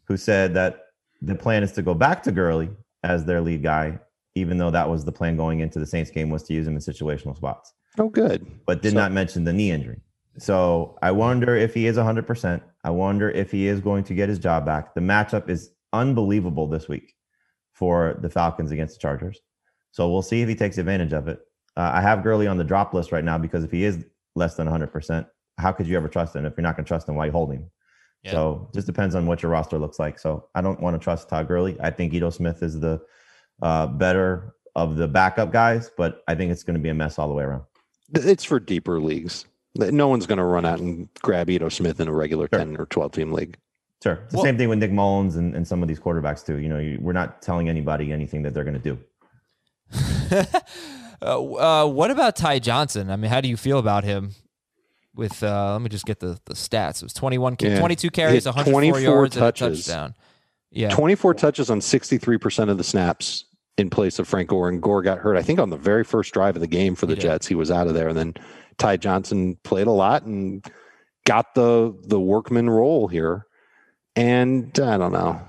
[0.06, 0.82] who said that
[1.22, 2.70] the plan is to go back to Gurley
[3.04, 4.00] as their lead guy,
[4.36, 6.74] even though that was the plan going into the Saints game was to use him
[6.76, 8.46] in situational spots, Oh, good.
[8.66, 10.02] but did So- not mention the knee injury.
[10.38, 12.62] So I wonder if he is 100%.
[12.84, 14.94] I wonder if he is going to get his job back.
[14.96, 17.14] The matchup is unbelievable this week
[17.74, 19.40] for the Falcons against the Chargers.
[19.92, 21.40] So we'll see if he takes advantage of it.
[21.80, 24.04] Uh, I have Gurley on the drop list right now because if he is
[24.36, 25.26] less than 100%,
[25.58, 27.32] how could you ever trust him if you're not going to trust him while you
[27.32, 27.72] hold him?
[28.24, 28.32] Yeah.
[28.32, 30.20] So just depends on what your roster looks like.
[30.20, 31.78] So I don't want to trust Todd Gurley.
[31.80, 33.00] I think Ito Smith is the
[33.62, 37.18] uh, better of the backup guys, but I think it's going to be a mess
[37.18, 37.64] all the way around.
[38.14, 39.46] It's for deeper leagues.
[39.76, 42.60] No one's going to run out and grab Ito Smith in a regular Sure.
[42.60, 43.58] 10 or 12 team league.
[44.04, 44.16] Sure.
[44.26, 46.58] It's the Well- same thing with Nick Mullens and, and some of these quarterbacks too.
[46.58, 49.00] You know, you, we're not telling anybody anything that they're going to do.
[51.22, 53.10] uh, uh, what about Ty Johnson?
[53.10, 54.32] I mean, how do you feel about him?
[55.16, 56.98] With uh, let me just get the, the stats.
[56.98, 57.80] It was 21, Yeah.
[57.80, 59.90] 22 carries, He 104 yards, touches.
[59.90, 60.16] and a touchdown.
[60.72, 63.44] Yeah, 24 touches on 63% of the snaps
[63.78, 64.70] in place of Frank Gore.
[64.70, 67.06] And Gore got hurt, I think, on the very first drive of the game for
[67.08, 67.22] the He.
[67.22, 67.48] Jets.
[67.48, 68.08] He was out of there.
[68.08, 68.34] And then
[68.78, 70.64] Ty Johnson played a lot and
[71.26, 73.46] got the the workman role here.
[74.16, 75.42] And I don't know.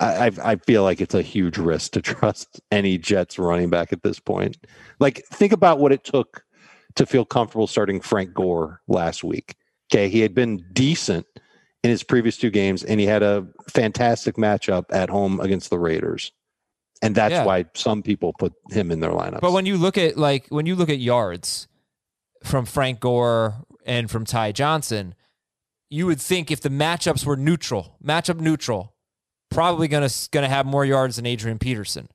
[0.00, 4.02] I, I feel like it's a huge risk to trust any Jets running back at
[4.02, 4.56] this point.
[4.98, 6.42] Like, think about what it took
[6.96, 9.56] to feel comfortable starting Frank Gore last week.
[9.92, 11.26] Okay, he had been decent
[11.84, 15.78] in his previous two games, and he had a fantastic matchup at home against the
[15.78, 16.32] Raiders,
[17.02, 17.44] and that's Yeah.
[17.44, 19.40] why some people put him in their lineups.
[19.40, 21.68] But when you look at like when you look at yards
[22.44, 25.14] from Frank Gore and from Ty Johnson,
[25.88, 28.94] you would think if the matchups were neutral, matchup neutral,
[29.50, 32.08] probably gonna gonna have more yards than Adrian Peterson.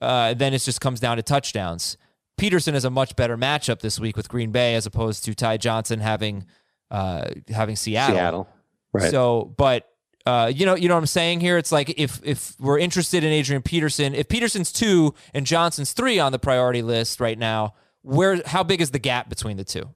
[0.00, 1.96] Uh, then it just comes down to touchdowns.
[2.36, 5.56] Peterson is a much better matchup this week with Green Bay as opposed to Ty
[5.56, 6.46] Johnson having
[6.90, 8.16] uh, having Seattle.
[8.16, 8.48] Seattle,
[8.92, 9.10] right?
[9.10, 9.88] So, but
[10.26, 11.56] uh, you know, you know what I'm saying here.
[11.56, 16.18] It's like if if we're interested in Adrian Peterson, if Peterson's two and Johnson's three
[16.18, 19.88] on the priority list right now, where how big is the gap between the two?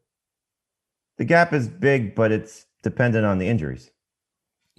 [1.19, 3.91] The gap is big, but it's dependent on the injuries.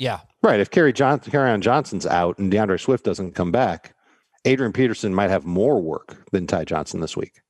[0.02, 0.60] Yeah, right.
[0.60, 3.94] If Kerry Johnson, on Johnson's out and DeAndre Swift doesn't come back,
[4.46, 7.42] Adrian Peterson might have more work than Ty Johnson this week.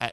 [0.00, 0.12] I-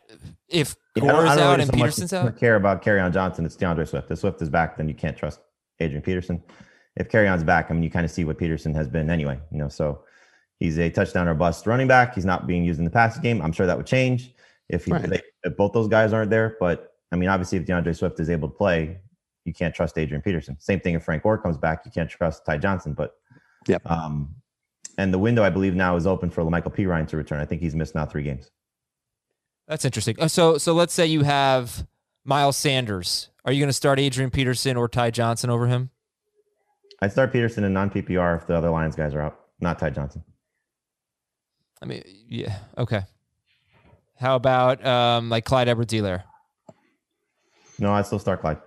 [0.49, 2.81] if Yeah, I don't- Gore's I don't out and so much Peterson's out, care about
[2.83, 3.45] Kerryon Johnson.
[3.45, 4.09] It's DeAndre Swift.
[4.09, 5.41] If Swift is back, then you can't trust
[5.79, 6.41] Adrian Peterson.
[6.95, 9.39] If Kerryon's back, I mean, you kind of see what Peterson has been anyway.
[9.51, 10.03] You know, so
[10.59, 12.15] he's a touchdown or bust running back.
[12.15, 13.43] He's not being used in the passing game.
[13.43, 14.33] I'm sure that would change
[14.69, 15.21] if, he, Right.
[15.43, 16.57] if both those guys aren't there.
[16.59, 18.99] But I mean, obviously, if DeAndre Swift is able to play,
[19.45, 20.57] you can't trust Adrian Peterson.
[20.59, 22.93] Same thing if Frank Gore comes back, you can't trust Ty Johnson.
[22.93, 23.15] But
[23.67, 24.35] yeah, um,
[24.97, 26.85] and the window, I believe, now is open for Michael P.
[26.85, 27.39] Ryan to return.
[27.39, 28.49] I think he's missed now three games.
[29.67, 30.15] that's interesting.
[30.19, 31.85] Uh, So so let's say you have
[32.25, 33.29] Miles Sanders.
[33.45, 35.89] Are you going to start Adrian Peterson or Ty Johnson over him?
[37.01, 39.89] I'd start Peterson in non PPR if the other Lions guys are out, not Ty
[39.89, 40.23] Johnson.
[41.81, 43.01] I mean, yeah, okay.
[44.17, 46.23] How about um, like Clyde Edwards-Helaire?
[47.79, 48.59] No, I'd still start Clyde.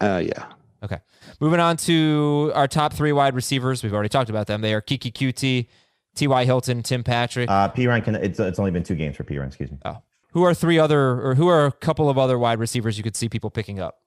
[0.00, 0.46] Uh, yeah.
[0.82, 0.98] Okay.
[1.40, 3.82] Moving on to our top three wide receivers.
[3.82, 4.60] We've already talked about them.
[4.60, 5.66] They are Keke Coutee,
[6.14, 6.44] T.Y.
[6.44, 7.50] Hilton, Tim Patrick.
[7.50, 8.14] Uh, P Ryan can.
[8.16, 9.48] It's it's only been two games for P Ryan.
[9.48, 9.78] Excuse me.
[9.84, 9.98] oh.
[10.32, 13.16] Who are three other, or who are a couple of other wide receivers you could
[13.16, 14.02] see people picking up?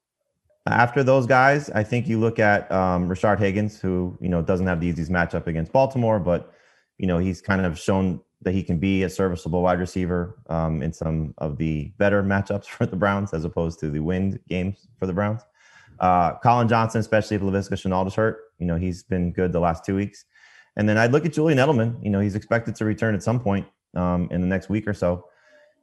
[0.68, 4.68] After those guys, I think you look at um, Rashard Higgins, who you know doesn't
[4.68, 6.54] have the easiest matchup against Baltimore, but
[6.98, 10.82] you know he's kind of shown that he can be a serviceable wide receiver um,
[10.82, 14.88] in some of the better matchups for the Browns as opposed to the wind games
[14.98, 15.42] for the Browns.
[16.00, 19.60] Uh, Collin Johnson, especially if Laviska Shenault is hurt, you know he's been good the
[19.60, 20.26] last two weeks.
[20.76, 22.04] And then I'd look at Julian Edelman.
[22.04, 24.94] You know he's expected to return at some point um, in the next week or
[24.94, 25.26] so.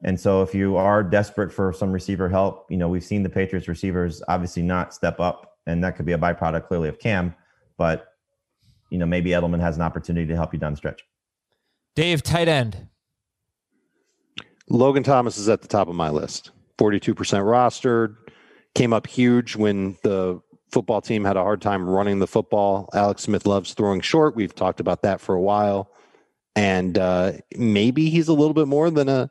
[0.03, 3.31] And so if you are desperate for some receiver help, you know, we've seen the
[3.31, 7.35] Patriots receivers obviously not step up, and that could be a byproduct clearly of Cam,
[7.79, 8.09] but
[8.91, 11.03] you know, maybe Edelman has an opportunity to help you down the stretch.
[11.95, 12.89] Dave, tight end.
[14.69, 16.51] Logan Thomas is at the top of my list.
[16.79, 18.17] 42% rostered.
[18.77, 22.91] Came up huge when the football team had a hard time running the football.
[22.93, 24.37] Alex Smith loves throwing short.
[24.37, 25.91] We've talked about that for a while.
[26.55, 29.31] And uh, maybe he's a little bit more than a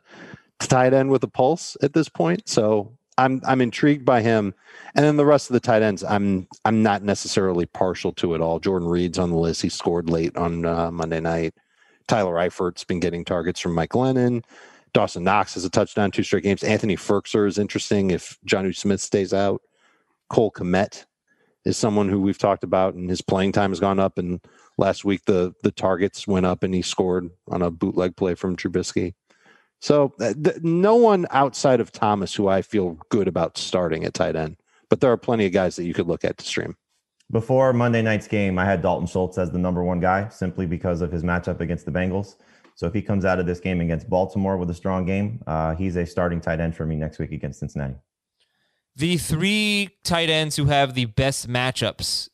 [0.59, 2.49] tight end with a pulse at this point.
[2.49, 4.55] So I'm I'm intrigued by him.
[4.95, 8.41] And then the rest of the tight ends, I'm I'm not necessarily partial to at
[8.41, 8.59] all.
[8.59, 9.61] Jordan Reed's on the list.
[9.61, 11.53] He scored late on uh, Monday night.
[12.07, 14.43] Tyler Eifert's been getting targets from Mike Glennon.
[14.95, 16.63] Dawson Knox has a touchdown two straight games.
[16.63, 19.61] Anthony Firkser is interesting if Jonnu Smith stays out.
[20.29, 21.03] Cole Kmet
[21.65, 24.17] is someone who we've talked about, and his playing time has gone up.
[24.17, 24.39] And
[24.77, 28.55] last week the the targets went up, and he scored on a bootleg play from
[28.55, 29.15] Trubisky.
[29.81, 34.13] So uh, th- no one outside of Thomas who I feel good about starting at
[34.13, 34.55] tight end,
[34.89, 36.77] but there are plenty of guys that you could look at to stream.
[37.31, 41.01] Before Monday night's game, I had Dalton Schultz as the number one guy simply because
[41.01, 42.37] of his matchup against the Bengals.
[42.75, 45.75] So if he comes out of this game against Baltimore with a strong game, uh,
[45.75, 47.95] he's a starting tight end for me next week against Cincinnati.
[48.97, 52.29] The three tight ends who have the best matchups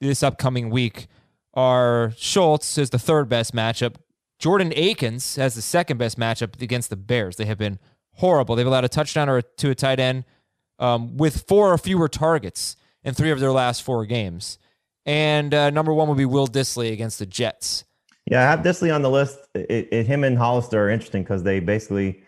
[0.00, 1.06] this upcoming week
[1.54, 3.96] are Schultz is the third best matchup.
[4.38, 7.36] Jordan Akins has the second best matchup against the Bears.
[7.36, 7.78] They have been
[8.12, 8.56] horrible.
[8.56, 10.24] They've allowed a touchdown or to a tight end
[10.78, 14.58] um, with four or fewer targets in three of their last four games.
[15.06, 17.84] And uh, number one would be Will Dissly against the Jets.
[18.26, 19.38] Yeah, I have Dissly on the list.
[19.54, 22.22] It, it, him and Hollister are interesting because they basically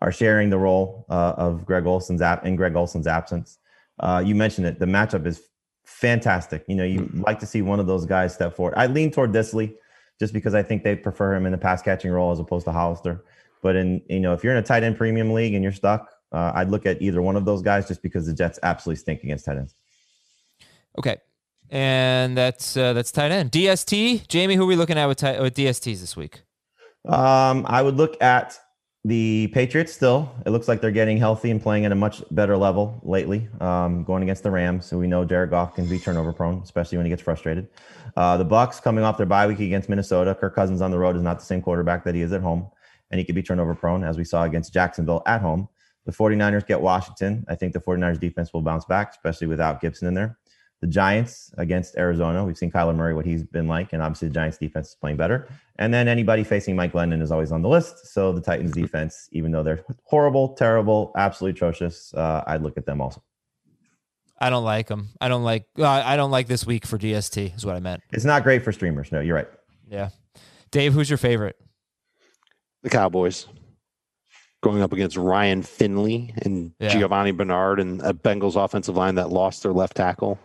[0.00, 3.58] are sharing the role uh, of Greg Olsen's app in Greg Olsen's absence.
[4.00, 4.78] Uh, you mentioned it.
[4.78, 5.42] The matchup is
[5.84, 6.64] fantastic.
[6.68, 7.22] You know, you mm-hmm.
[7.22, 8.74] like to see one of those guys step forward.
[8.76, 9.74] I lean toward Dissly
[10.18, 12.72] just because I think they prefer him in the pass catching role as opposed to
[12.72, 13.24] Hollister.
[13.62, 16.10] But in you know, if you're in a tight end premium league and you're stuck,
[16.32, 19.22] uh, I'd look at either one of those guys just because the Jets absolutely stink
[19.22, 19.74] against tight ends.
[20.98, 21.16] Okay,
[21.70, 24.28] and that's uh, that's tight end DST.
[24.28, 26.42] Jamie, who are we looking at with, t- with DSTs this week?
[27.06, 28.58] Um, I would look at
[29.04, 30.30] the Patriots still.
[30.44, 33.48] It looks like they're getting healthy and playing at a much better level lately.
[33.60, 36.98] Um, going against the Rams, so we know Jared Goff can be turnover prone, especially
[36.98, 37.68] when he gets frustrated.
[38.16, 40.34] Uh, the Bucks coming off their bye week against Minnesota.
[40.34, 42.68] Kirk Cousins on the road is not the same quarterback that he is at home,
[43.10, 45.68] and he could be turnover prone, as we saw against Jacksonville at home.
[46.04, 47.44] The 49ers get Washington.
[47.48, 50.38] I think the 49ers defense will bounce back, especially without Gibson in there.
[50.80, 52.44] The Giants against Arizona.
[52.44, 55.16] We've seen Kyler Murray, what he's been like, and obviously the Giants defense is playing
[55.16, 55.48] better.
[55.76, 58.06] And then anybody facing Mike Glennon is always on the list.
[58.12, 62.86] So the Titans defense, even though they're horrible, terrible, absolutely atrocious, uh, I'd look at
[62.86, 63.22] them also.
[64.40, 65.08] I don't like them.
[65.20, 65.66] I don't like.
[65.76, 67.56] Uh, I don't like this week for DST.
[67.56, 68.02] Is what I meant.
[68.12, 69.10] It's not great for streamers.
[69.10, 69.48] No, you're right.
[69.88, 70.10] Yeah,
[70.70, 71.56] Dave, who's your favorite?
[72.84, 73.48] The Cowboys
[74.62, 76.90] going up against Ryan Finley and yeah.
[76.90, 80.38] Giovani Bernard and a Bengals offensive line that lost their left tackle.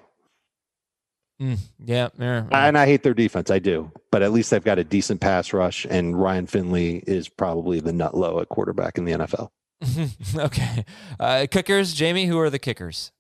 [1.41, 3.50] Mm, yeah, yeah, and I hate their defense.
[3.50, 7.28] I do, but at least they've got a decent pass rush, and Ryan Finley is
[7.28, 9.50] probably the nut low at quarterback in the NFL.
[10.38, 10.86] okay,
[11.19, 12.28] uh, kickers, Jamie.
[12.28, 13.12] Who are the kickers?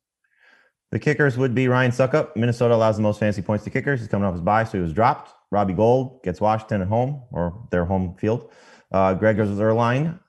[0.91, 2.35] The kickers would be Ryan Succop.
[2.35, 3.99] Minnesota allows the most fancy points to kickers.
[3.99, 5.33] He's coming off his bye, so he was dropped.
[5.51, 8.51] Robbie Gould gets Washington at home or their home field.
[8.91, 10.19] Uh, Greg Zuerlein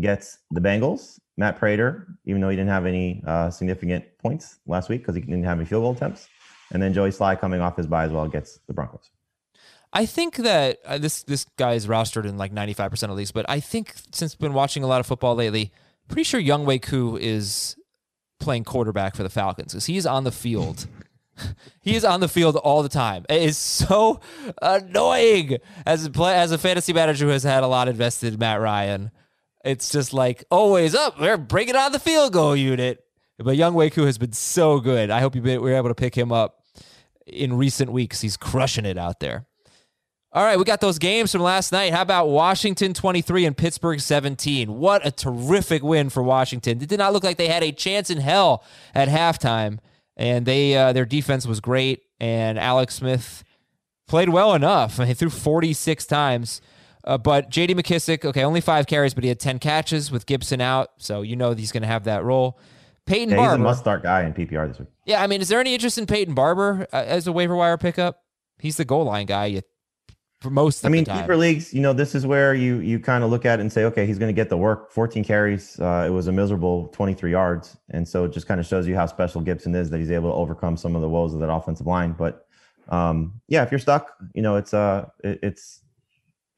[0.00, 1.18] gets the Bengals.
[1.36, 5.20] Matt Prater, even though he didn't have any uh, significant points last week because he
[5.20, 6.28] didn't have any field goal attempts,
[6.74, 9.10] and then Joey Slye coming off his bye as well gets the Broncos.
[9.92, 13.46] I think that uh, this this guy is rostered in like 95% of leagues, but
[13.48, 15.72] I think since been watching a lot of football lately,
[16.08, 17.76] pretty sure Younghoe Koo is
[18.40, 20.88] playing quarterback for the Falcons because he's on the field.
[21.80, 23.24] he is on the field all the time.
[23.28, 24.20] It is so
[24.60, 28.40] annoying as a play, as a fantasy manager who has had a lot invested in
[28.40, 29.12] Matt Ryan.
[29.64, 31.20] It's just like always up.
[31.20, 33.00] We're bringing on the field goal unit.
[33.38, 35.10] But Younghoe Koo has been so good.
[35.10, 36.63] I hope you were able to pick him up
[37.26, 38.20] in recent weeks.
[38.20, 39.46] He's crushing it out there.
[40.32, 41.92] All right, we got those games from last night.
[41.92, 44.68] How about Washington 23 and Pittsburgh 17?
[44.80, 46.82] What a terrific win for Washington.
[46.82, 48.64] It did not look like they had a chance in hell
[48.96, 49.78] at halftime,
[50.16, 52.02] and they uh, their defense was great.
[52.18, 53.44] And Alex Smith
[54.08, 54.98] played well enough.
[54.98, 56.60] He threw 46 times.
[57.04, 57.74] Uh, but J.D.
[57.74, 61.36] McKissic, okay, only five carries, but he had 10 catches with Gibson out, so you
[61.36, 62.58] know he's going to have that role.
[63.06, 63.52] Peyton yeah, Barber.
[63.52, 64.88] He's a must start guy in PPR this week.
[65.04, 67.76] Yeah, I mean, is there any interest in Peyton Barber uh, as a waiver wire
[67.76, 68.20] pickup?
[68.58, 69.46] He's the goal line guy.
[69.46, 69.62] You,
[70.44, 70.84] for most.
[70.86, 71.74] I mean, keeper leagues.
[71.74, 74.06] You know, this is where you you kind of look at it and say, okay,
[74.06, 74.92] he's going to get the work.
[74.92, 75.80] 14 carries.
[75.80, 78.94] Uh, it was a miserable 23 yards, and so it just kind of shows you
[78.94, 81.50] how special Gibson is that he's able to overcome some of the woes of that
[81.50, 82.12] offensive line.
[82.12, 82.46] But
[82.88, 85.80] um, yeah, if you're stuck, you know, it's uh, it, it's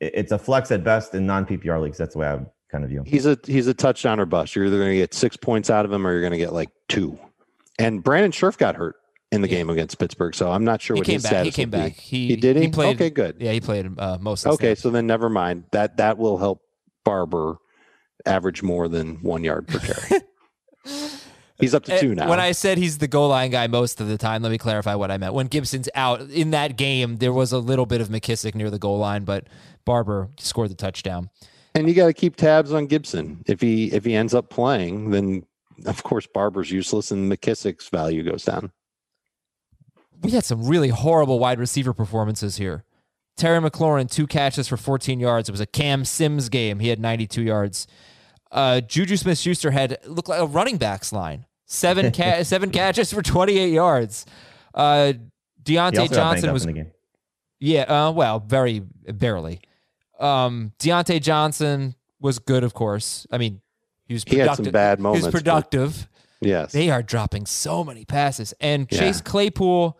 [0.00, 1.96] it's a flex at best in non PPR leagues.
[1.96, 3.02] That's the way I would kind of view.
[3.06, 4.54] He's a he's a touchdown or bust.
[4.54, 6.52] You're either going to get six points out of him or you're going to get
[6.52, 7.18] like two.
[7.78, 8.96] And Brandon Scherff got hurt
[9.32, 9.56] in the yeah.
[9.56, 10.34] game against Pittsburgh.
[10.34, 11.30] So I'm not sure he what came his back.
[11.30, 11.92] status He came back.
[11.92, 12.56] He, he did.
[12.56, 12.96] He, he played.
[12.96, 13.36] Okay, good.
[13.40, 14.46] Yeah, he played uh, most.
[14.46, 15.64] okay, so then never mind.
[15.72, 16.60] That that will help
[17.04, 17.56] Barber
[18.26, 20.22] average more than one yard per carry.
[21.58, 22.28] He's up to two now.
[22.28, 24.94] When I said he's the goal line guy most of the time, let me clarify
[24.94, 25.32] what I meant.
[25.32, 28.78] When Gibson's out in that game, there was a little bit of McKissic near the
[28.78, 29.46] goal line, but
[29.86, 31.30] Barber scored the touchdown.
[31.76, 33.42] And you got to keep tabs on Gibson.
[33.46, 35.44] If he if he ends up playing, then
[35.84, 38.72] of course Barber's useless and McKissic's value goes down
[40.22, 42.84] we had some really horrible wide receiver performances here.
[43.36, 45.48] Terry McLaurin, two catches for 14 yards.
[45.48, 46.78] It was a Cam Sims game.
[46.78, 47.86] He had 92 yards.
[48.50, 51.44] Uh, Juju Smith Schuster had looked like a running backs line.
[51.66, 54.24] seven ca- seven catches for 28 yards.
[54.74, 55.12] Uh,
[55.62, 56.90] Diontae also got banged Johnson was in the game.
[57.60, 59.60] yeah, uh, well, very barely.
[60.18, 63.26] Um, Diontae Johnson was good, of course.
[63.30, 63.60] I mean,
[64.06, 64.66] he was He had productive.
[64.66, 66.08] some bad He moments, was productive.
[66.40, 66.72] Yes.
[66.72, 68.98] They are dropping so many passes, and Yeah.
[68.98, 69.98] Chase Claypool.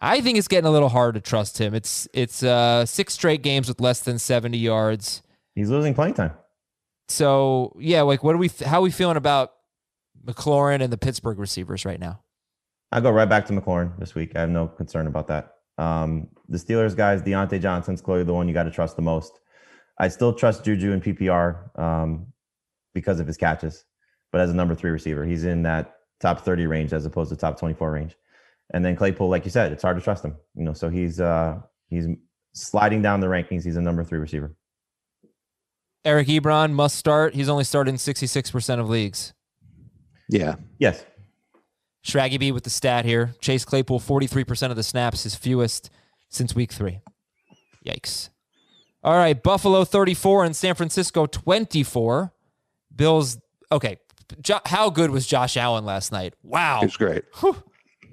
[0.00, 1.74] I think it's getting a little hard to trust him.
[1.74, 5.22] It's it's uh, six straight games with less than 70 yards.
[5.54, 6.32] He's losing playing time.
[7.08, 8.50] So yeah, like what are we?
[8.64, 9.52] How are we feeling about
[10.26, 12.20] McLaurin and the Pittsburgh receivers right now?
[12.92, 14.32] I go right back to McLaurin this week.
[14.36, 15.53] I have no concern about that.
[15.78, 19.40] Um, the Steelers guys, Diontae Johnson's clearly the one you got to trust the most.
[19.98, 22.26] I still trust Juju in PPR um,
[22.94, 23.84] because of his catches,
[24.32, 27.36] but as a number three receiver, he's in that top 30 range as opposed to
[27.36, 28.16] top 24 range.
[28.72, 30.36] And then Claypool, like you said, it's hard to trust him.
[30.54, 32.06] You know, so he's uh, he's
[32.54, 33.64] sliding down the rankings.
[33.64, 34.54] He's a number three receiver.
[36.04, 37.34] Eric Ebron must start.
[37.34, 39.32] He's only started in 66% of leagues.
[40.28, 40.56] yeah.
[40.78, 41.04] Yes,
[42.04, 43.34] Shraggy B with the stat here.
[43.40, 45.90] Chase Claypool, 43% of the snaps, his fewest
[46.28, 47.00] since week three.
[47.86, 48.30] Yikes.
[49.02, 52.32] All right, Buffalo 34 and San Francisco 24.
[52.94, 53.38] Bills,
[53.72, 53.98] okay.
[54.40, 56.34] Jo- how good was Josh Allen last night?
[56.42, 56.80] Wow.
[56.80, 57.24] He was great.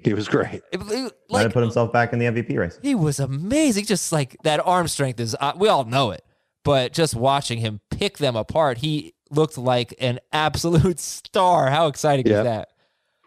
[0.04, 0.62] He was great.
[0.72, 2.78] It- it- might like, have put himself back in the MVP race.
[2.82, 3.86] he was amazing.
[3.86, 6.22] Just like that arm strength is, uh, we all know it.
[6.64, 11.70] But just watching him pick them apart, he looked like an absolute star.
[11.70, 12.38] How exciting Yeah.
[12.38, 12.68] is that?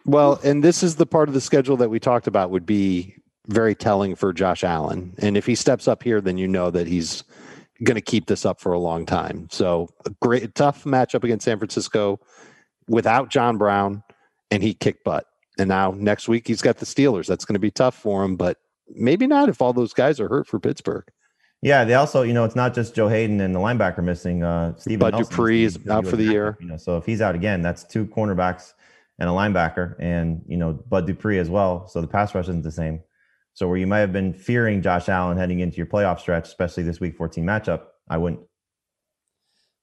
[0.06, 3.16] Well, and this is the part of the schedule that we talked about would be
[3.47, 5.14] very telling for Josh Allen.
[5.18, 7.24] And if he steps up here, then you know that he's
[7.84, 9.47] going to keep this up for a long time.
[9.51, 12.20] So a great, tough matchup against San Francisco
[12.88, 14.03] without John Brown,
[14.51, 15.26] and he kicked butt.
[15.58, 17.28] And now next week he's got the Steelers.
[17.28, 20.28] That's going to be tough for him, but maybe not if all those guys are
[20.28, 21.06] hurt for Pittsburgh.
[21.62, 24.43] Yeah, they also, you know, it's not just Joe Haden and the linebacker missing.
[24.43, 26.58] Uh, Stephen Bud Nelson Dupree is out for the year.
[26.60, 28.74] You know, so if he's out again, that's two cornerbacks
[29.20, 31.88] and a linebacker, and you know Bud Dupree as well.
[31.88, 33.01] So the pass rush isn't the same.
[33.53, 36.84] So where you might have been fearing Josh Allen heading into your playoff stretch, especially
[36.84, 38.41] this Week 14 matchup, I wouldn't.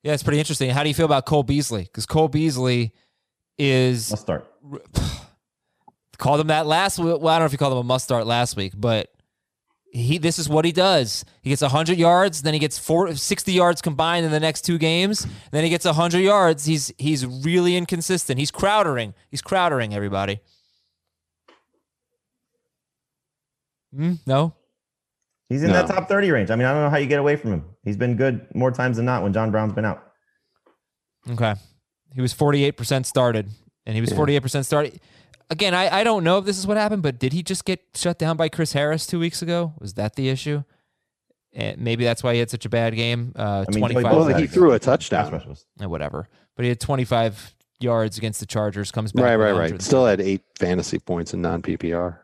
[0.02, 0.68] Yeah, it's pretty interesting.
[0.70, 1.84] How do you feel about Cole Beasley?
[1.84, 2.92] Because Cole Beasley
[3.58, 4.52] is I'll start.
[6.18, 7.20] called him that last week.
[7.20, 9.11] Well, I don't know if you called him a must start last week, but
[9.94, 11.24] he this is what he does.
[11.42, 14.78] He gets 100 yards, then he gets four, 60 yards combined in the next two
[14.78, 15.26] games.
[15.50, 16.64] Then he gets 100 yards.
[16.64, 18.38] He's he's really inconsistent.
[18.38, 19.12] He's crowdering.
[19.30, 20.40] He's crowdering everybody.
[23.94, 24.12] Hmm?
[24.26, 24.54] no,
[25.50, 25.74] He's in No.
[25.74, 26.50] that top 30 range.
[26.50, 27.64] I mean, I don't know how you get away from him.
[27.84, 30.02] He's been good more times than not when John Brown's been out.
[31.28, 31.54] Okay.
[32.14, 33.50] He was 48% started,
[33.84, 34.16] and he was Yeah.
[34.16, 34.98] 48% started.
[35.50, 37.80] Again, I, I don't know if this is what happened, but did he just get
[37.94, 39.74] shut down by Chris Harris two weeks ago?
[39.80, 40.62] Was that the issue?
[41.54, 43.32] And maybe that's why he had such a bad game.
[43.36, 45.32] Uh, I mean, 25, Well, he threw a touchdown.
[45.32, 45.46] rush
[45.80, 46.28] eh, whatever.
[46.56, 49.24] But he had 25 yards against the Chargers, comes back.
[49.24, 49.72] Right, with right, 100.
[49.72, 49.82] right.
[49.82, 52.18] Still had eight fantasy points in non PPR.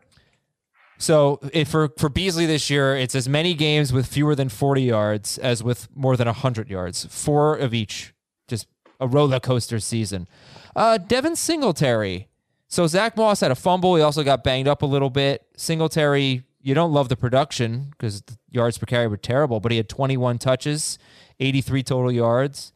[0.99, 4.83] So if for, for Beasley this year, it's as many games with fewer than 40
[4.83, 7.05] yards as with more than 100 yards.
[7.05, 8.15] Four of each.
[8.49, 8.67] Just
[8.99, 10.27] a roller coaster season.
[10.75, 12.29] Uh, Devin Singletary.
[12.69, 13.97] So Zach Moss had a fumble.
[13.97, 15.47] He also got banged up a little bit.
[15.57, 19.79] Singletary, you don't love the production because the yards per carry were terrible, but he
[19.79, 20.99] had 21 touches,
[21.41, 22.73] 83 total yards.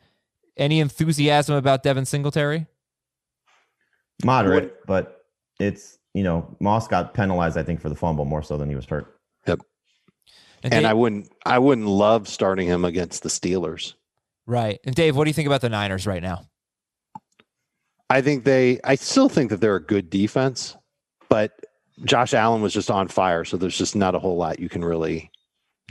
[0.56, 2.66] Any enthusiasm about Devin Singletary?
[4.24, 5.26] Moderate, but
[5.58, 8.74] it's, you know, Moss got penalized, I think, for the fumble more so than he
[8.74, 9.18] was hurt.
[9.46, 9.60] Yep.
[10.62, 13.94] And Dave- I wouldn't I wouldn't love starting him against the Steelers.
[14.46, 14.78] right.
[14.84, 16.46] And Dave, what do you think about the Niners right now?
[18.12, 20.76] I think they I still think that they're a good defense,
[21.30, 21.52] but
[22.04, 24.84] Josh Allen was just on fire, so there's just not a whole lot you can
[24.84, 25.30] really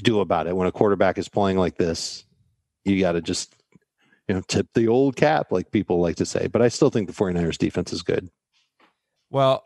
[0.04, 0.56] do about it.
[0.56, 2.26] When a quarterback is playing like this,
[2.86, 3.56] you got to just
[4.28, 6.46] you know tip the old cap like people like to say.
[6.46, 8.30] But I still think the 49ers defense is good.
[9.32, 9.64] Well,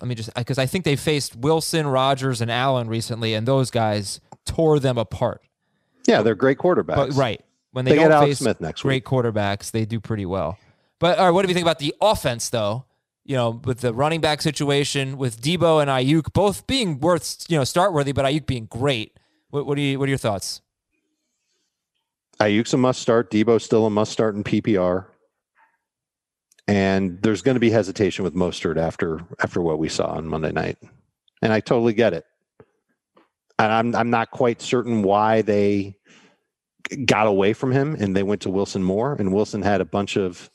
[0.00, 3.72] let me just because I think they faced Wilson, Rodgers, and Allen recently, and those
[3.72, 5.42] guys tore them apart.
[6.06, 6.94] Yeah, they're great quarterbacks.
[6.94, 9.98] But right when they, They don't get Alex face Smith next great quarterbacks, they do
[9.98, 10.58] pretty well.
[11.00, 12.86] But all right, what do you think about the offense, though?
[13.24, 17.56] You know, with the running back situation, with Deebo and Aiyuk both being worth you
[17.56, 19.18] know start worthy, but Aiyuk being great.
[19.50, 20.60] What, what do you what are your thoughts?
[22.40, 23.30] Aiyuk's a must start.
[23.30, 25.06] Deebo's still a must start in PPR.
[26.66, 30.52] And there's going to be hesitation with Mostert after after what we saw on Monday
[30.52, 30.78] night.
[31.42, 32.24] And I totally get it.
[33.58, 35.96] And I'm I'm not quite certain why they
[37.04, 40.16] got away from him and they went to Wilson Moore and Wilson had a bunch
[40.16, 40.50] of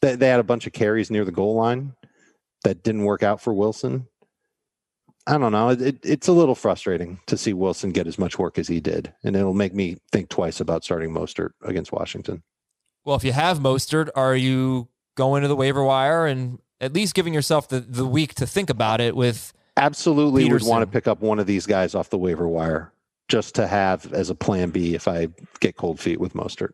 [0.00, 1.94] they, they had a bunch of carries near the goal line
[2.64, 4.06] that didn't work out for Wilson.
[5.26, 5.68] I don't know.
[5.68, 8.80] It, it, it's a little frustrating to see Wilson get as much work as he
[8.80, 12.42] did, and it'll make me think twice about starting Mostert against Washington.
[13.04, 17.14] Well, if you have Mostert, are you going to the waiver wire and at least
[17.14, 21.06] giving yourself the, the week to think about it with Absolutely would want to pick
[21.06, 22.92] up one of these guys off the waiver wire
[23.28, 25.28] just to have as a plan B if I
[25.60, 26.70] get cold feet with Mostert.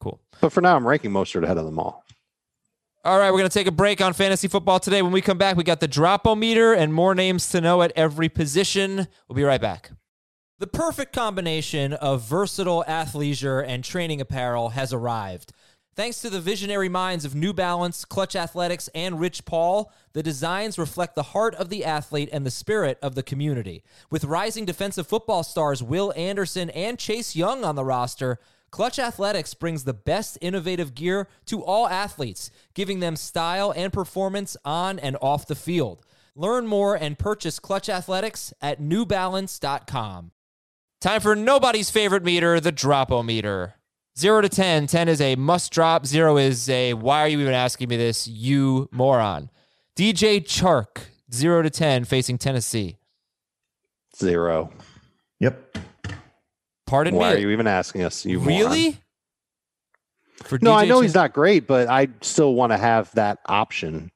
[0.00, 0.20] cool.
[0.40, 2.04] But for now, I'm ranking Mostert ahead of them all.
[3.08, 5.00] All right, we're going to take a break on fantasy football today.
[5.00, 8.28] When we come back, we got the dropometer and more names to know at every
[8.28, 9.08] position.
[9.26, 9.92] We'll be right back.
[10.58, 15.54] The perfect combination of versatile athleisure and training apparel has arrived.
[15.96, 20.76] Thanks to the visionary minds of New Balance, Clutch Athletics, and Rich Paul, the designs
[20.76, 23.82] reflect the heart of the athlete and the spirit of the community.
[24.10, 28.38] With rising defensive football stars Will Anderson and Chase Young on the roster,
[28.70, 34.56] Clutch Athletics brings the best innovative gear to all athletes, giving them style and performance
[34.64, 36.02] on and off the field.
[36.34, 40.32] Learn more and purchase Clutch Athletics at newbalance.com.
[41.00, 43.74] Time for nobody's favorite meter, the dropometer.
[44.18, 44.88] 0 to 10.
[44.88, 46.06] 10 is a must drop.
[46.06, 49.48] 0 is a why are you even asking me this, you moron.
[49.96, 52.98] DJ Chark, 0 to 10, facing Tennessee.
[54.16, 54.72] Zero.
[55.38, 55.78] Yep.
[56.88, 57.36] Pardon Why me.
[57.36, 58.24] are you even asking us?
[58.24, 58.56] You moron?
[58.70, 58.96] really?
[60.44, 61.02] For No, I know Chark?
[61.02, 64.10] he's not great, but I still want to have that option.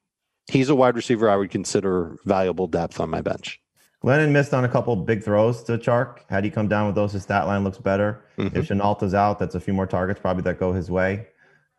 [0.51, 3.61] He's a wide receiver I would consider valuable depth on my bench.
[4.03, 6.20] Glennon missed on a couple big throws to Chark.
[6.31, 8.25] Had he come down with those, his stat line looks better.
[8.39, 8.57] Mhm.
[8.57, 11.27] If Shenault's out, that's a few more targets probably that go his way.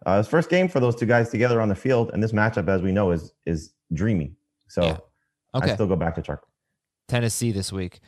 [0.05, 2.67] Uh, his first game for those two guys together on the field, and this matchup,
[2.69, 4.35] as we know, is is dreamy.
[4.67, 4.97] So Yeah.
[5.55, 5.71] Okay.
[5.71, 6.39] I still go back to Chark.
[7.07, 7.99] Tennessee this week.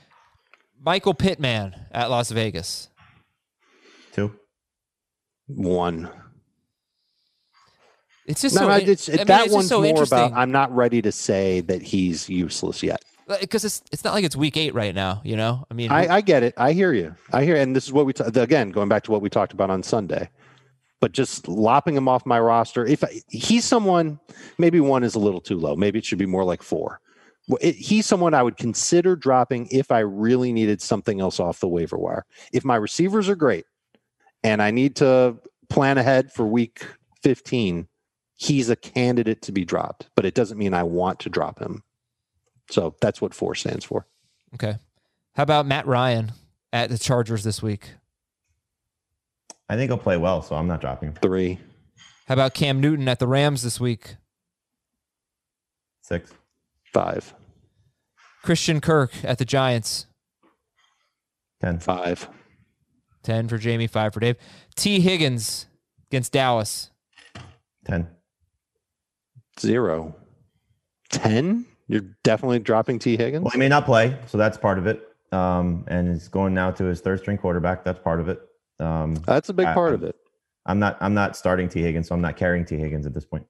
[0.82, 2.90] Michael Pittman at Las Vegas.
[4.14, 4.36] Two.
[5.48, 6.10] One.
[8.26, 10.34] It's just No, so no, it's, I mean, that it's just one's so more about.
[10.34, 13.04] I'm not ready to say that he's useless yet.
[13.40, 15.22] because it's it's not like it's week eight right now.
[15.24, 16.56] You know, I mean, I, I get it.
[16.58, 17.16] I hear you.
[17.32, 19.54] I hear, and this is what we ta- again going back to what we talked
[19.54, 20.30] about on Sunday.
[21.02, 24.20] But just lopping him off my roster, if I, he's someone,
[24.58, 25.76] maybe one is a little too low.
[25.76, 27.00] Maybe it should be more like four.
[27.48, 31.60] Well, it, he's someone I would consider dropping if I really needed something else off
[31.60, 32.26] the waiver wire.
[32.52, 33.66] If my receivers are great,
[34.44, 35.38] and I need to
[35.70, 36.86] plan ahead for week
[37.24, 37.88] 15,
[38.36, 40.10] he's a candidate to be dropped.
[40.16, 41.84] But it doesn't mean I want to drop him.
[42.70, 44.08] So that's what four stands for.
[44.56, 44.78] okay.
[45.36, 46.32] How about Matt Ryan
[46.72, 47.90] at the Chargers this week?
[49.68, 51.16] I think he'll play well, so I'm not dropping him.
[51.16, 51.60] Three.
[52.28, 54.16] How about Cam Newton at the Rams this week?
[56.02, 56.32] Six.
[56.96, 57.34] Five.
[58.42, 60.06] Christian Kirk at the Giants.
[61.62, 61.78] Ten.
[61.80, 62.30] Five.
[63.24, 64.38] 10 for Jamie, 5 for Dave.
[64.78, 65.66] Tee Higgins
[66.10, 66.92] against Dallas.
[67.84, 68.08] Ten.
[69.60, 70.16] Zero.
[71.10, 71.66] Ten?
[71.90, 73.44] You're definitely dropping Tee Higgins?
[73.44, 75.02] Well, he may not play, so that's part of it.
[75.34, 77.84] Um, and he's going now to his third string quarterback.
[77.84, 78.40] That's part of it.
[78.80, 80.16] Um, That's a big I- part of it.
[80.66, 80.98] I'm not.
[81.02, 83.46] I'm not starting Tee Higgins, so I'm not carrying Tee Higgins at this point.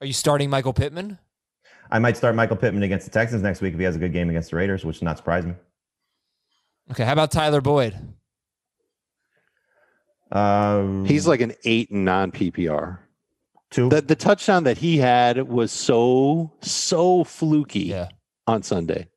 [0.00, 1.18] Are you starting Michael Pittman?
[1.90, 4.12] I might start Michael Pittman against the Texans next week if he has a good
[4.12, 5.54] game against the Raiders, which does not surprise me.
[6.90, 7.04] Okay.
[7.04, 7.96] How about Tyler Boyd?
[10.30, 12.98] Uh, He's like an eight and non PPR.
[13.70, 13.88] two.
[13.88, 18.08] The, the touchdown that he had was so, so fluky Yeah.
[18.46, 19.08] on Sunday,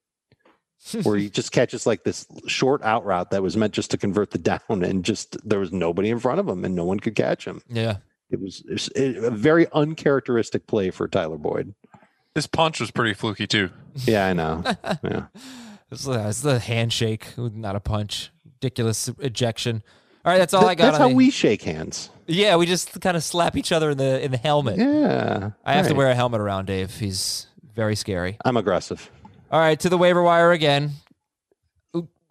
[1.03, 4.31] where he just catches like this short out route that was meant just to convert
[4.31, 7.15] the down, and just there was nobody in front of him and no one could
[7.15, 7.61] catch him.
[7.67, 7.97] Yeah.
[8.29, 11.73] It was, it was a very uncharacteristic play for Tyler Boyd.
[12.39, 13.69] His punch was pretty fluky too.
[14.05, 14.63] Yeah, I know.
[15.03, 15.25] Yeah.
[15.91, 18.31] It's the, it's the handshake, not a punch.
[18.45, 19.83] Ridiculous ejection.
[20.23, 20.83] All right, that's all Th- I got.
[20.85, 22.09] That's on how the- we shake hands.
[22.27, 24.77] Yeah, we just kind of slap each other in the in the helmet.
[24.77, 25.51] Yeah.
[25.65, 26.97] I have to wear a helmet around Dave.
[26.97, 28.37] He's very scary.
[28.45, 29.09] I'm aggressive.
[29.51, 30.91] All right, to the waiver wire again.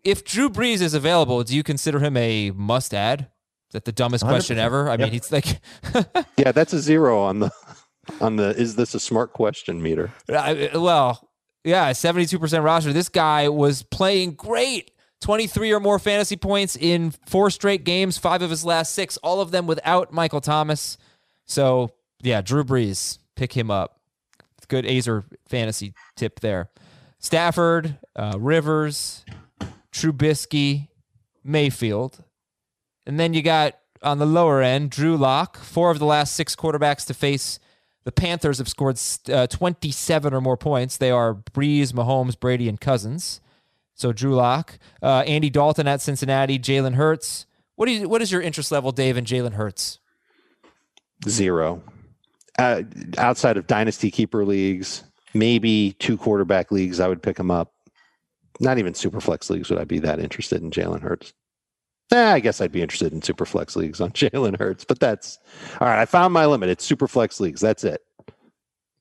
[0.05, 3.23] If Drew Brees is available, do you consider him a must add?
[3.69, 4.61] Is that the dumbest question 100%.
[4.61, 4.89] ever?
[4.89, 5.13] I mean, Yep.
[5.13, 5.61] he's like,
[6.39, 7.51] Yeah, that's a zero on the
[8.21, 10.13] on the is this a smart question meter?
[10.29, 11.29] I- well,
[11.65, 12.93] yeah, 72% roster.
[12.93, 14.91] This guy was playing great.
[15.21, 19.41] 23 or more fantasy points in four straight games, five of his last six, all
[19.41, 20.97] of them without Michael Thomas.
[21.45, 21.91] So,
[22.23, 23.97] yeah, Drew Brees, pick him up.
[24.69, 26.71] Good Azer fantasy tip there.
[27.19, 29.25] Stafford, uh, Rivers,
[29.93, 30.89] Trubisky,
[31.43, 32.23] Mayfield.
[33.07, 35.57] And then you got on the lower end, Drew Lock.
[35.57, 37.59] Four of the last six quarterbacks to face
[38.05, 38.99] the Panthers have scored
[39.31, 40.97] uh, 27 or more points.
[40.97, 43.41] They are Brees, Mahomes, Brady, and Cousins.
[43.95, 47.47] So Drew Lock, uh, Andy Dalton at Cincinnati, Jalen Hurts.
[47.75, 49.99] What do you, what is your interest level, Dave, in Jalen Hurts?
[51.29, 51.83] Zero.
[52.59, 52.83] Uh,
[53.19, 57.73] outside of dynasty keeper leagues, maybe two quarterback leagues, I would pick him up.
[58.61, 61.33] Not even super flex leagues would I be that interested in Jalen Hurts.
[62.11, 65.39] Eh, I guess I'd be interested in super flex leagues on Jalen Hurts, but that's
[65.81, 66.01] all right.
[66.01, 66.69] I found my limit.
[66.69, 67.61] It's super flex leagues.
[67.61, 68.03] That's it.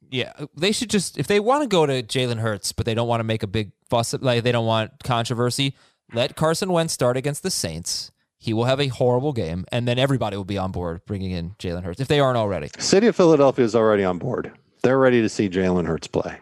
[0.10, 3.08] Yeah, they should just if they want to go to Jalen Hurts, but they don't
[3.08, 5.76] want to make a big fuss, like they don't want controversy.
[6.14, 8.12] Let Carson Wentz start against the Saints.
[8.39, 11.51] He will have a horrible game, and then everybody will be on board bringing in
[11.60, 12.70] Jalen Hurts if they aren't already.
[12.78, 14.51] City of Philadelphia is already on board.
[14.84, 16.39] They're ready to see Jalen Hurts play.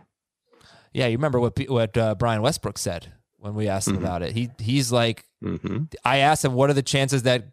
[0.93, 3.13] Yeah, you remember what what uh, Brian Westbrook said
[3.45, 4.31] when we asked him about it.
[4.33, 5.83] He he's like, Mm-hmm.
[6.03, 7.49] I asked him, what are the chances that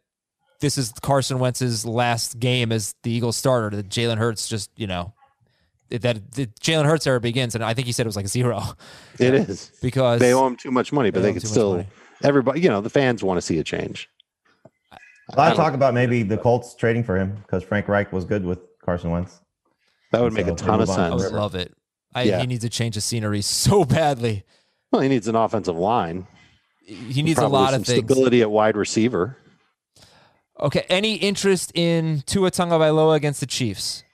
[0.61, 3.77] this is Carson Wentz's last game as the Eagles starter?
[3.77, 5.13] That Jalen Hurts just you know
[5.91, 8.63] that the Jalen Hurts era begins, and I think he said it was like zero
[9.19, 9.71] It is.
[9.83, 11.73] because They owe him too much money, but They owe they could still.
[11.77, 11.87] money.
[12.25, 14.09] Everybody, you know, the fans want to see a change.
[15.31, 18.25] A lot of talk about maybe the Colts trading for him because Frank Reich was
[18.25, 19.41] good with Carson Wentz.
[20.13, 21.01] That would make So a ton of move on.
[21.01, 21.33] I would sense.
[21.33, 21.75] love it.
[22.15, 22.41] I, Yeah.
[22.41, 24.45] He needs to change the scenery so badly.
[24.93, 26.27] Well, he needs an offensive line.
[26.85, 28.05] He needs a lot some of things.
[28.05, 29.39] stability at wide receiver.
[30.61, 34.05] Okay, any interest in Tua Tagovailoa against the Chiefs?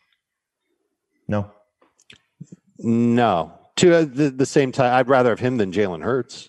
[1.26, 1.50] No,
[2.78, 6.48] No, to uh, the, the same time, I'd rather have him than Jalen Hurts.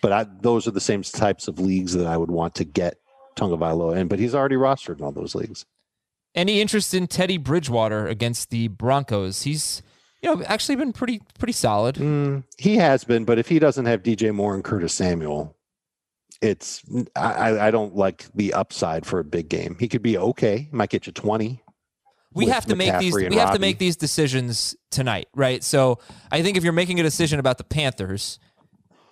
[0.00, 2.98] But I, those are the same types of leagues that I would want to get
[3.36, 4.08] Tagovailoa in.
[4.08, 5.64] But he's already rostered in all those leagues.
[6.34, 9.42] Any interest in Teddy Bridgewater against the Broncos?
[9.42, 9.82] He's
[10.22, 11.96] you know actually been pretty pretty solid.
[11.96, 15.56] Mm, he has been, but if he doesn't have DJ Moore and Curtis Samuel,
[16.40, 16.82] it's
[17.16, 19.76] I, I- don't like the upside for a big game.
[19.78, 21.62] He could be okay, might get you twenty.
[22.32, 25.62] we have to make these McCaffrey we have to make these decisions tonight, right?
[25.62, 25.98] So
[26.30, 28.38] I think if you're making a decision about the Panthers,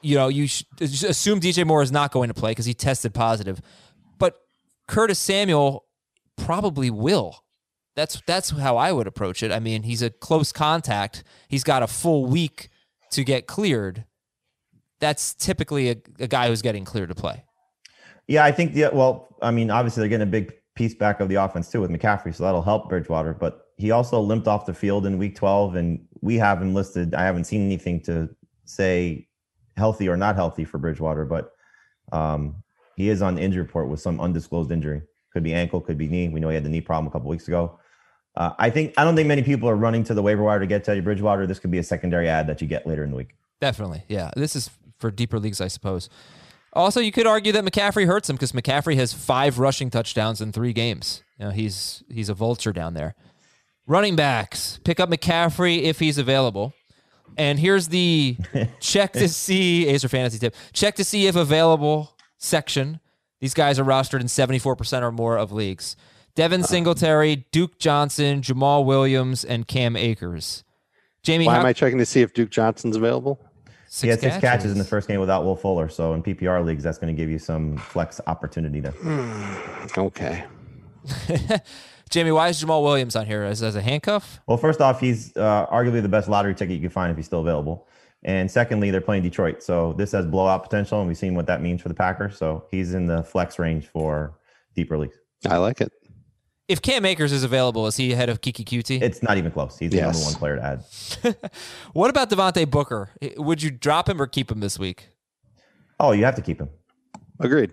[0.03, 0.45] you know you
[0.81, 3.61] assume DJ Moore is not going to play because he tested positive,
[4.19, 4.37] but
[4.89, 5.85] Curtis Samuel
[6.37, 7.45] probably will.
[8.01, 9.53] That's that's how I would approach it.
[9.53, 11.22] I mean, he's a close contact.
[11.48, 12.70] He's got a full week
[13.11, 14.07] to get cleared.
[15.01, 17.44] That's typically a, a guy who's getting cleared to play.
[18.26, 21.28] Yeah, I think the well, I mean, obviously they're getting a big piece back of
[21.28, 23.34] the offense too with McCaffrey, so that'll help Bridgewater.
[23.34, 27.14] But he also limped off the field in Week 12, and we haven't listed.
[27.14, 28.30] I haven't seen anything to
[28.64, 29.28] say
[29.76, 31.53] healthy or not healthy for Bridgewater, but
[32.12, 32.62] um,
[32.96, 35.03] he is on the injury report with some undisclosed injury.
[35.34, 36.30] Could be ankle, could be knee.
[36.30, 37.78] We know he had the knee problem a couple weeks ago.
[38.37, 40.66] Uh, I think I don't think many people are running to the waiver wire to
[40.66, 41.47] get Teddy Bridgewater.
[41.47, 43.35] This could be a secondary ad that you get later in the week.
[43.61, 44.05] Definitely.
[44.09, 44.31] Yeah.
[44.37, 46.09] This is for deeper leagues, I suppose.
[46.72, 50.53] Also, you could argue that McCaffrey hurts him because McCaffrey has five rushing touchdowns in
[50.53, 51.22] three games.
[51.39, 53.14] You know, he's he's a vulture down there.
[53.87, 56.72] Running backs, pick up McCaffrey if he's available.
[57.37, 58.37] And here's the
[58.81, 60.55] check to see Acer fantasy tip.
[60.72, 63.01] Check to see if available section.
[63.41, 65.97] These guys are rostered in 74% or more of leagues.
[66.35, 70.64] Devin Singletary, Duke Johnson, Jamaal Williams, and Cam Akers.
[71.22, 73.41] Jamie, Why how, am I checking to see if Duke Johnson's available?
[73.91, 75.89] six he had six catches in the first game without Will Fuller.
[75.89, 78.95] So in PPR leagues, that's going to give you some flex opportunity there.
[79.99, 80.45] Okay.
[82.11, 84.41] Jamie, why is Jamaal Williams on here as, as a handcuff?
[84.47, 87.26] Well, first off, he's uh, arguably the best lottery ticket you can find if he's
[87.26, 87.87] still available.
[88.22, 89.62] And secondly, they're playing Detroit.
[89.62, 92.37] So this has blowout potential, and we've seen what that means for the Packers.
[92.37, 94.35] So he's in the flex range for
[94.74, 95.16] deeper leagues.
[95.49, 95.93] I like it.
[96.71, 99.03] If Cam Akers is available, is he ahead of Keke Coutee?
[99.03, 99.77] It's not even close.
[99.77, 100.14] He's the Yes.
[100.14, 100.62] number one player to
[101.35, 101.51] add.
[101.95, 103.11] what about Devontae Booker?
[103.37, 105.09] Would you drop him or keep him this week?
[105.99, 106.68] Oh, you have to keep him.
[107.41, 107.73] Agreed.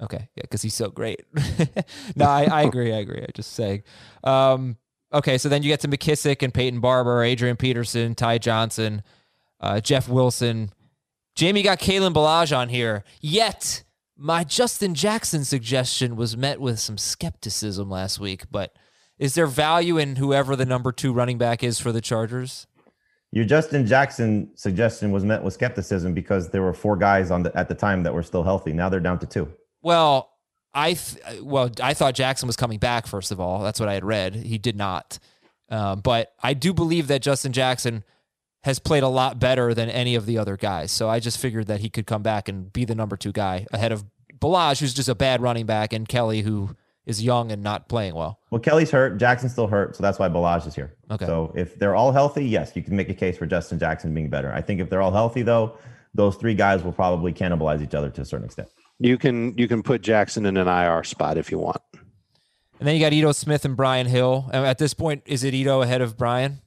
[0.00, 1.22] Okay, yeah, because he's so great.
[2.16, 2.92] no, I, I agree.
[2.92, 3.22] I agree.
[3.22, 3.82] I just saying.
[4.22, 4.76] Um,
[5.12, 9.02] okay, so then you get to McKissic and Peyton Barber, Adrian Peterson, Ty Johnson,
[9.60, 10.70] uh, Jeff Wilson.
[11.34, 13.02] Jamie got Kalen Ballage on here.
[13.20, 13.82] Yet
[14.16, 18.44] my Justin Jackson suggestion was met with some skepticism last week.
[18.50, 18.74] But
[19.18, 22.66] is there value in whoever the number two running back is for the Chargers?
[23.32, 27.56] Your Justin Jackson suggestion was met with skepticism because there were four guys on the,
[27.56, 28.72] at the time that were still healthy.
[28.72, 29.52] Now they're down to two.
[29.82, 30.30] Well,
[30.72, 33.06] I th- well I thought Jackson was coming back.
[33.06, 34.34] First of all, that's what I had read.
[34.34, 35.18] He did not,
[35.68, 38.04] um, but I do believe that Justin Jackson
[38.66, 40.90] has played a lot better than any of the other guys.
[40.90, 43.64] So I just figured that he could come back and be the number two guy
[43.72, 44.04] ahead of
[44.40, 46.74] Ballage, who's just a bad running back, and Kelly, who
[47.06, 48.40] is young and not playing well.
[48.50, 49.18] Well, Kelly's hurt.
[49.18, 49.94] Jackson's still hurt.
[49.94, 50.96] So that's why Ballage is here.
[51.12, 51.26] Okay.
[51.26, 54.30] So if they're all healthy, yes, you can make a case for Justin Jackson being
[54.30, 54.52] better.
[54.52, 55.78] I think if they're all healthy, though,
[56.12, 58.68] those three guys will probably cannibalize each other to a certain extent.
[58.98, 61.80] You can you can put Jackson in an IR spot if you want.
[62.80, 64.50] And then you got Ito Smith and Brian Hill.
[64.52, 66.62] And at this point, is it Ito ahead of Brian?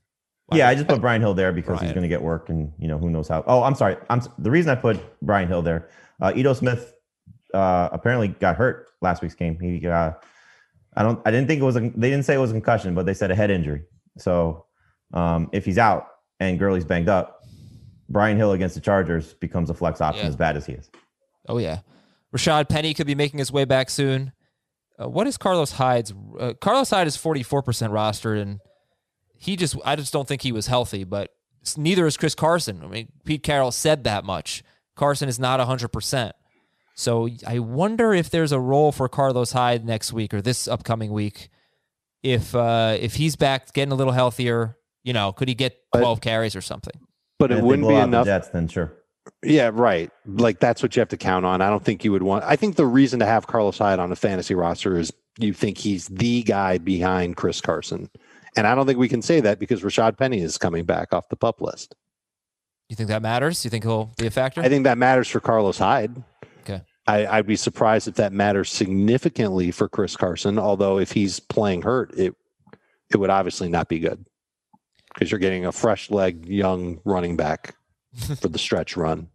[0.58, 1.86] Yeah, I just put Brian Hill there because Brian.
[1.86, 3.44] he's going to get work, and you know who knows how.
[3.48, 3.98] Oh, I'm sorry.
[4.10, 5.90] I'm the reason I put Brian Hill there.
[6.22, 6.94] Uh, Ito Smith
[7.54, 9.60] uh, apparently got hurt last week's game.
[9.60, 10.12] He, uh,
[10.96, 11.76] I don't, I didn't think it was.
[11.76, 13.84] A, they didn't say it was a concussion, but they said a head injury.
[14.18, 14.66] So
[15.14, 16.08] um, if he's out
[16.40, 17.42] and Gurley's banged up,
[18.10, 20.30] Brian Hill against the Chargers becomes a flex option Yeah.
[20.30, 20.90] as bad as he is.
[21.48, 21.80] Oh yeah,
[22.36, 24.34] Rashaad Penny could be making his way back soon.
[25.02, 26.12] Uh, what is Carlos Hyde's?
[26.40, 28.60] Uh, Carlos Hyde is forty four percent rostered, and
[29.40, 31.32] he just I just don't think he was healthy, but
[31.78, 32.82] neither is Chris Carson.
[32.84, 34.64] I mean, Pete Carroll said that much.
[34.96, 36.32] Carson is not 100%.
[36.96, 41.12] So I wonder if there's a role for Carlos Hyde next week or this upcoming
[41.12, 41.50] week.
[42.22, 46.00] If uh if he's back getting a little healthier, you know, could he get But-
[46.00, 47.00] 12 carries or something?
[47.40, 48.26] But it wouldn't be enough.
[48.26, 48.92] The Jets, then sure.
[49.44, 50.12] Yeah, right.
[50.26, 51.62] Like that's what you have to count on.
[51.62, 52.44] I don't think you would want.
[52.44, 55.78] I think the reason to have Carlos Hyde on a fantasy roster is you think
[55.78, 58.10] he's the guy behind Chris Carson,
[58.60, 61.30] and I don't think we can say that because Rashaad Penny is coming back off
[61.30, 61.96] the pup list.
[62.90, 63.64] You think that matters?
[63.64, 64.60] You think he'll be a factor?
[64.60, 66.22] I think that matters for Carlos Hyde.
[66.62, 66.82] Okay.
[67.08, 70.60] I, I'd be surprised if that matters significantly for Chris Carson.
[70.60, 72.36] Although if he's playing hurt, it
[73.10, 74.26] it would obviously not be good
[75.14, 77.76] because you're getting a fresh leg, young running back
[78.42, 79.30] for the stretch run.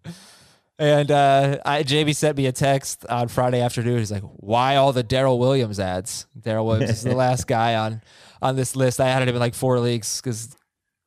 [0.78, 4.00] And uh, I, JB sent me a text on Friday afternoon.
[4.00, 6.26] He's like, "Why all the Darrel Williams ads?
[6.38, 8.02] Darrel Williams is the last guy on
[8.44, 9.00] on this list.
[9.00, 10.54] I had it in like four leagues because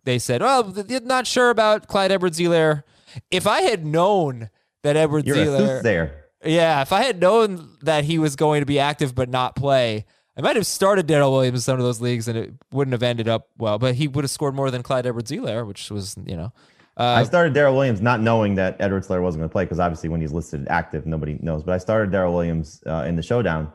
[0.04, 0.74] they said, "Oh,
[1.04, 2.84] not sure about Clyde Edwards-Helaire."
[3.32, 4.50] If I had known
[4.84, 6.24] that Edwards-Helaire, soothsayer.
[6.44, 10.06] yeah, if I had known that he was going to be active but not play,
[10.36, 13.04] I might have started Darrel Williams in some of those leagues, and it wouldn't have
[13.04, 13.80] ended up well.
[13.80, 16.52] But he would have scored more than Clyde Edwards-Helaire, which was, you know,
[16.98, 20.10] I uh, started Darrel Williams not knowing that Edwards-Helaire wasn't going to play because obviously
[20.10, 21.64] when he's listed active, nobody knows.
[21.64, 23.72] But I started Darrel Williams uh, in the showdown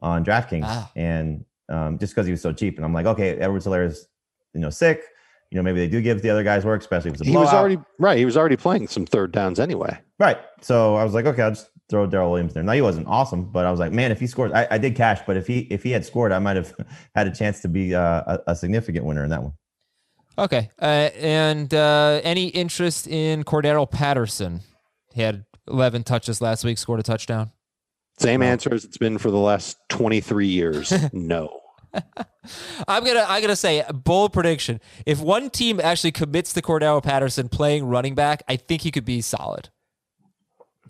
[0.00, 0.90] on DraftKings, Ah.
[0.94, 4.06] and um, just because he was so cheap, and I'm like, okay, Edwards-Helaire is
[4.54, 5.02] you know sick.
[5.50, 7.30] You know, maybe they do give the other guys work, especially if it's a He
[7.32, 7.46] blowout.
[7.46, 8.18] was already right.
[8.18, 9.96] He was already playing some third downs anyway.
[10.18, 10.38] right.
[10.60, 12.64] So I was like, okay, I'll just throw Darrel Williams there.
[12.64, 14.96] Now he wasn't awesome, but I was like, man, if he scored, I, I did
[14.96, 16.74] cash, but if he if he had scored, I might have
[17.14, 19.52] had a chance to be uh, a, a significant winner in that one.
[20.38, 20.68] Okay.
[20.82, 20.84] Uh,
[21.20, 24.60] and uh, any interest in Cordarrelle Patterson?
[25.14, 27.52] He had 11 touches last week, scored a touchdown.
[28.18, 30.92] Same answer as it's been for the last 23 years.
[31.12, 31.60] no.
[32.86, 34.80] I'm gonna I'm gonna say bold prediction.
[35.06, 39.04] If one team actually commits to Cordarrelle Patterson playing running back, I think he could
[39.06, 39.70] be solid.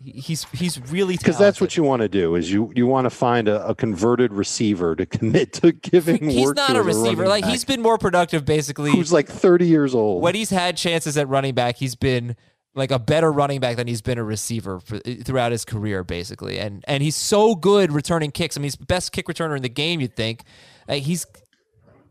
[0.03, 3.11] He's he's really Because that's what you want to do is you you want to
[3.11, 7.23] find a, a converted receiver to commit to giving He's work not to a receiver.
[7.23, 8.91] running Like back he's been more productive basically.
[8.93, 10.23] who's like 30 years old.
[10.23, 12.37] when he's had chances at running back, he's been
[12.77, 16.59] like a better running back than he's been a receiver for, throughout his career, basically.
[16.59, 18.57] And and he's so good returning kicks.
[18.57, 20.01] I mean, he's the best kick returner in the game.
[20.01, 20.43] You'd think
[20.87, 21.27] Like, he's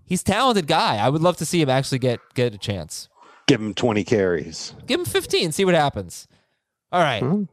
[0.05, 0.97] he's a talented guy.
[0.97, 3.07] I would love to see him actually get get a chance.
[3.47, 4.74] Give him 20 carries.
[4.88, 6.28] Give him 15, see what happens.
[6.91, 7.43] All right, Hmm.
[7.43, 7.49] Just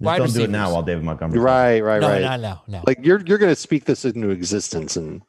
[0.00, 1.40] Wide don't do it now while David Montgomery.
[1.40, 2.22] Right, right, no, right.
[2.22, 2.82] no, no, no.
[2.86, 5.22] Like you're you're going to speak this into existence and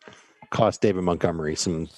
[0.52, 1.90] cost David Montgomery some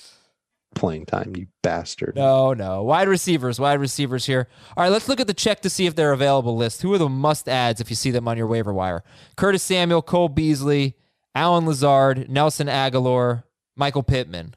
[0.76, 2.16] playing time, you bastard.
[2.16, 2.84] No, no.
[2.84, 4.48] Wide receivers, wide receivers here.
[4.76, 6.82] All right, let's look at the check to see if they're available list.
[6.82, 9.04] Who are the must adds if you see them on your waiver wire?
[9.36, 10.96] Curtis Samuel, Cole Beasley,
[11.36, 13.44] Allen Lazard, Nelson Agholor,
[13.76, 14.56] Michael Pittman.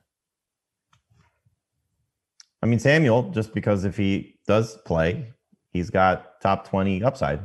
[2.62, 5.32] I mean Samuel, just because if he does play,
[5.70, 7.40] he's got top twenty upside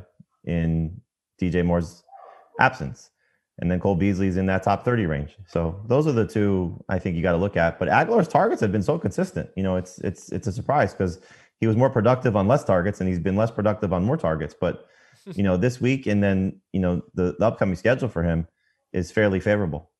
[0.45, 1.01] in
[1.41, 2.03] DJ Moore's
[2.59, 3.11] absence,
[3.59, 5.37] and then Cole Beasley's in that top thirty range.
[5.47, 7.77] So those are the two I think you got to look at.
[7.77, 9.49] But Agholor's targets have been so consistent.
[9.55, 11.19] You know, it's it's it's a surprise because
[11.59, 14.55] he was more productive on less targets, and he's been less productive on more targets.
[14.59, 14.87] But
[15.33, 18.47] you know, this week and then you know the, the upcoming schedule for him
[18.93, 19.91] is fairly favorable.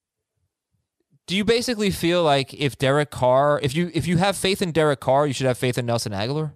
[1.28, 4.72] Do you basically feel like if Derek Carr, if you if you have faith in
[4.72, 6.54] Derek Carr, you should have faith in Nelson Agholor?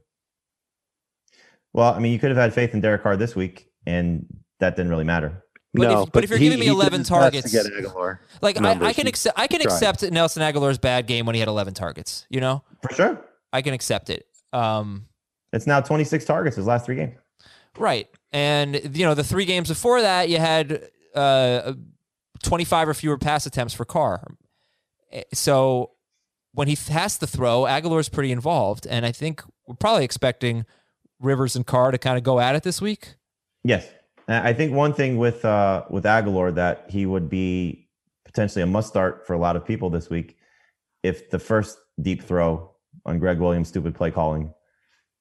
[1.73, 4.25] Well, I mean, you could have had faith in Derek Carr this week, and
[4.59, 5.43] that didn't really matter.
[5.73, 7.53] But no, if- but if you're he- giving me 11 targets-.
[8.41, 9.73] Like I, I can accept I can tried.
[9.73, 12.25] accept Nelson Agholor's bad game when he had 11 targets.
[12.29, 13.25] You know, For sure.
[13.51, 14.27] I can accept it.
[14.51, 15.05] Um,
[15.51, 17.15] It's now 26 targets his last three games.
[17.77, 18.07] Right.
[18.31, 21.73] And you know, the three games before that, you had uh,
[22.43, 24.35] 25 or fewer pass attempts for Carr.
[25.11, 25.91] Eh, So
[26.53, 30.65] when he has to throw, Agholor's pretty involved, and I think we're probably expecting
[31.19, 33.15] Rivers and Carr to kind of go at it this week.
[33.63, 33.87] Yes.
[34.27, 37.87] And I think one thing with uh, with Agholor that he would be
[38.25, 40.37] potentially a must start for a lot of people this week
[41.03, 42.71] if the first deep throw
[43.05, 44.53] on Gregg Williams' stupid play calling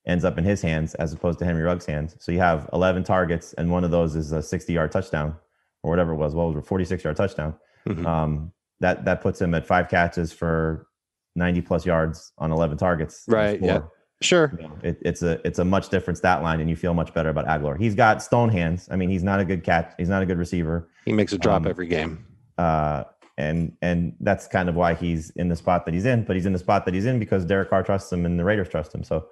[0.07, 2.17] ends up in his hands as opposed to Henry Ruggs' hands.
[2.21, 5.37] So you have 11 targets, and one of those is a 60 yard touchdown
[5.83, 6.35] or whatever it was.
[6.35, 7.55] What was it, 46 yard touchdown?
[7.87, 8.07] Mhm.
[8.07, 10.87] Um, that that puts him at five catches for
[11.35, 13.25] 90 plus yards on 11 targets.
[13.29, 13.83] Right, yeah.
[14.23, 14.53] Sure.
[14.57, 17.13] You know, it, it's a it's a much different stat line, and you feel much
[17.13, 17.79] better about Agholor.
[17.79, 18.89] He's got stone hands.
[18.91, 19.93] I mean, he's not a good catch.
[19.99, 22.25] He's not a good receiver, He makes a drop Um, every game.
[22.59, 23.05] uh,
[23.39, 26.25] and and that's kind of why he's in the spot that he's in.
[26.25, 28.45] But he's in the spot that he's in because Derek Carr trusts him, and the
[28.45, 29.03] Raiders trust him.
[29.03, 29.27] So,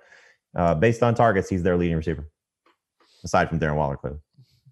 [0.56, 2.26] uh, based on targets, he's their leading receiver,
[3.24, 4.18] aside from Darren Waller, clearly.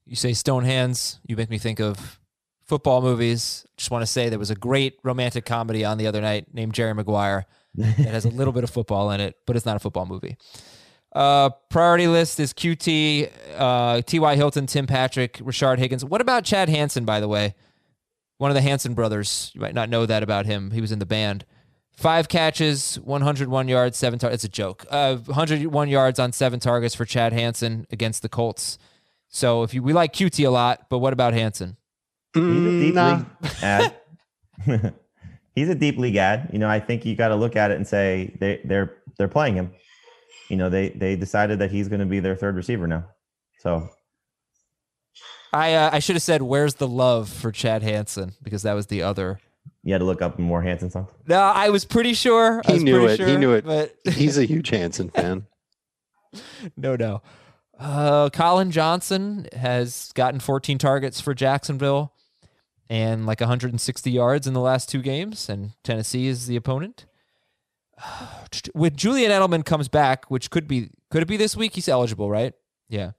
[0.07, 2.19] You say stone hands, you make me think of
[2.65, 3.67] football movies.
[3.77, 6.73] Just want to say there was a great romantic comedy on the other night named
[6.73, 7.47] Jerry Maguire.
[7.79, 10.37] That has a little bit of football in it, but it's not a football movie.
[11.13, 14.37] Uh, priority list is Coutee, uh, T.Y.
[14.37, 16.05] Hilton, Tim Patrick, Rashard Higgins.
[16.05, 17.55] What about Chad Hansen, by the way?
[18.37, 19.51] One of the Hansen brothers.
[19.55, 20.71] You might not know that about him.
[20.71, 21.45] He was in the band.
[21.97, 24.45] Five catches, 101 yards, seven targets.
[24.45, 24.85] It's a joke.
[24.89, 28.79] Uh, 101 yards on seven targets for Chad Hansen against the Colts.
[29.29, 31.77] So if you we like Coutee a lot, but what about Hansen?
[32.35, 34.91] He's a Mm, deep nah.
[35.59, 35.67] league ad.
[35.67, 36.51] He's a deep league ad.
[36.53, 39.29] You know, I think you got to look at it and say they they're they're
[39.29, 39.73] playing him.
[40.49, 43.05] You know, they they decided that he's going to be their third receiver now.
[43.61, 43.89] So
[45.53, 48.87] I uh, I should have said where's the love for Chad Hansen because that was
[48.87, 49.41] the other.
[49.83, 51.09] you had to look up more Hanson songs.
[51.27, 52.63] No, I was pretty sure.
[52.65, 53.29] I He was knew pretty it.
[53.29, 53.65] He knew it.
[53.65, 55.47] But He's a huge Hanson fan.
[56.77, 57.23] no, no.
[57.79, 62.13] Uh, Collin Johnson has gotten 14 targets for Jacksonville
[62.89, 67.07] and like 160 yards in the last two games, and Tennessee is the opponent.
[68.73, 71.75] When Julian Edelman comes back, which could be could it be this week?
[71.75, 72.55] He's eligible, right?
[72.89, 73.13] Yeah.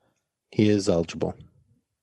[0.51, 1.35] He is eligible.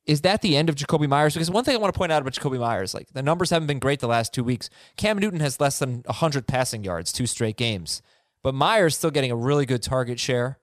[0.07, 1.35] Is that the end of Jakobi Meyers?
[1.35, 3.67] Because one thing I want to point out about Jakobi Meyers, like the numbers haven't
[3.67, 4.71] been great the last two weeks.
[4.97, 8.03] Cam Newton has less than 100 passing yards, two straight games.
[8.43, 10.61] But Meyers still getting a really good target share.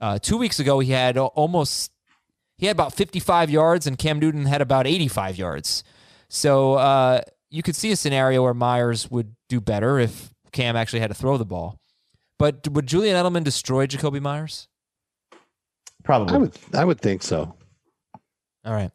[0.00, 1.92] Uh, two weeks ago, he had almost,
[2.58, 5.84] he had about 55 yards, and Cam Newton had about 85 yards.
[6.30, 11.00] So uh, you could see a scenario where Meyers would do better if Cam actually
[11.00, 11.78] had to throw the ball.
[12.38, 14.68] But would Julian Edelman destroy Jakobi Meyers?
[16.04, 16.34] Probably.
[16.34, 17.54] I would I would think so.
[18.64, 18.92] All right.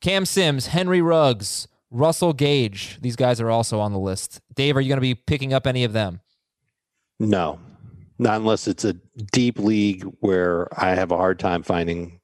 [0.00, 2.98] Cam Sims, Henry Ruggs, Russell Gage.
[3.00, 4.40] These guys are also on the list.
[4.54, 6.20] Dave, are you going to be picking up any of them?
[7.18, 7.58] No,
[8.18, 8.94] not unless it's a
[9.32, 12.17] deep league where I have a hard time finding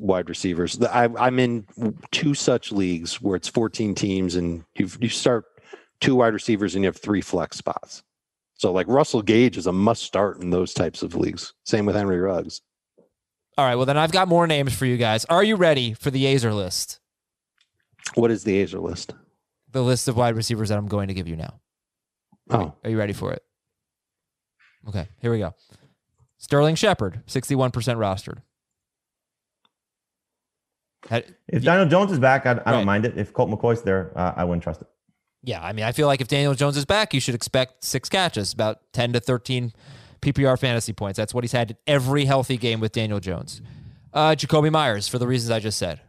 [0.00, 0.80] wide receivers.
[0.82, 1.66] I, I'm in
[2.10, 5.44] two such leagues where it's 14 teams and you you start
[6.00, 8.02] two wide receivers and you have three flex spots.
[8.54, 11.54] So like Russell Gage is a must start in those types of leagues.
[11.64, 12.60] Same with Henry Ruggs.
[13.56, 13.74] All right.
[13.74, 15.24] Well, then I've got more names for you guys.
[15.26, 17.00] Are you ready for the Azer list?
[18.14, 19.14] What is the Azer list?
[19.72, 21.60] The list of wide receivers that I'm going to give you now.
[22.50, 23.42] Oh, Are you ready for it?
[24.88, 25.08] Okay.
[25.20, 25.54] Here we go.
[26.38, 28.38] Sterling Shepard, 61% rostered.
[31.08, 33.16] Had- if Daniel Jones is back, I, I don't mind it.
[33.16, 34.88] If Colt McCoy's there, uh, I wouldn't trust it.
[35.42, 38.08] Yeah, I mean, I feel like if Daniel Jones is back, you should expect six
[38.08, 39.72] catches, about 10 to 13
[40.20, 41.16] PPR fantasy points.
[41.16, 43.62] That's what he's had in every healthy game with Daniel Jones.
[44.12, 46.00] Uh, Jakobi Meyers, for the reasons I just said.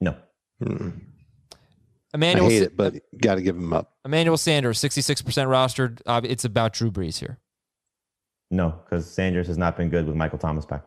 [0.00, 0.16] No.
[0.62, 0.92] mm.
[1.52, 1.56] I
[2.14, 3.94] Emmanuel, hate Sa- it, but got to give him up.
[4.04, 6.00] Emmanuel Sanders, 66% rostered.
[6.06, 7.38] Uh, it's about Drew Brees here.
[8.50, 10.84] No, because Sanders has not been good with Michael Thomas back.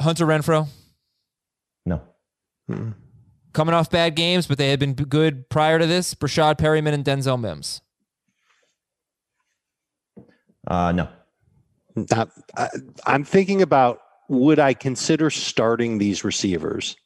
[0.00, 0.66] Hunter Renfrow,
[1.84, 2.00] No.
[2.70, 2.94] Mm.
[3.52, 6.14] coming off bad games, but they had been good prior to this.
[6.14, 7.82] Breshad Perriman and Denzel Mims.
[10.66, 11.08] Uh, no.
[12.10, 12.68] Not, I,
[13.06, 16.96] I'm thinking about would I consider starting these receivers?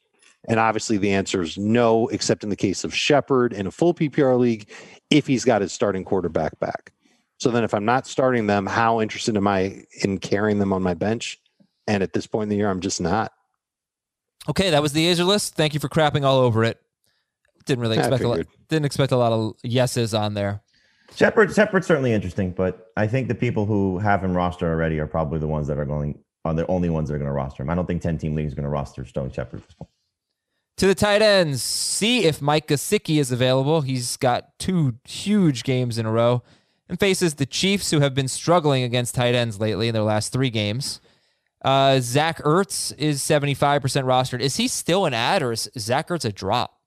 [0.47, 3.95] And obviously the answer is no, except in the case of Shepard in a full
[3.95, 4.69] PPR league,
[5.09, 6.93] if he's got his starting quarterback back.
[7.39, 10.83] So then if I'm not starting them, how interested am I in carrying them on
[10.83, 11.39] my bench?
[11.87, 13.31] And at this point in the year, I'm just not.
[14.49, 15.55] Okay, that was the Azer list.
[15.55, 16.79] Thank you for crapping all over it.
[17.65, 18.45] Didn't really expect a lot.
[18.69, 20.61] Didn't expect a lot of yeses on there.
[21.15, 25.07] Shepard, Shepard's certainly interesting, but I think the people who have him roster already are
[25.07, 27.63] probably the ones that are going are the only ones that are going to roster
[27.63, 27.69] him.
[27.69, 29.89] I don't think 10 team league is going to roster Sterling Shepard at this point.
[30.77, 33.81] To the tight ends, see if Mike Gesicki is available.
[33.81, 36.43] He's got two huge games in a row
[36.87, 40.31] and faces the Chiefs, who have been struggling against tight ends lately in their last
[40.31, 40.99] three games.
[41.65, 44.39] Uh, Zach Ertz is 75% rostered.
[44.39, 46.79] Is he still an ad or is Zach Ertz a drop?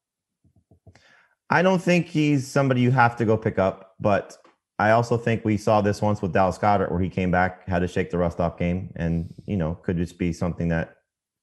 [1.51, 4.39] I don't think he's somebody you have to go pick up, but
[4.79, 7.81] I also think we saw this once with Dallas Goedert where he came back, had
[7.81, 10.99] to shake the rust off game, and you know, could just be something that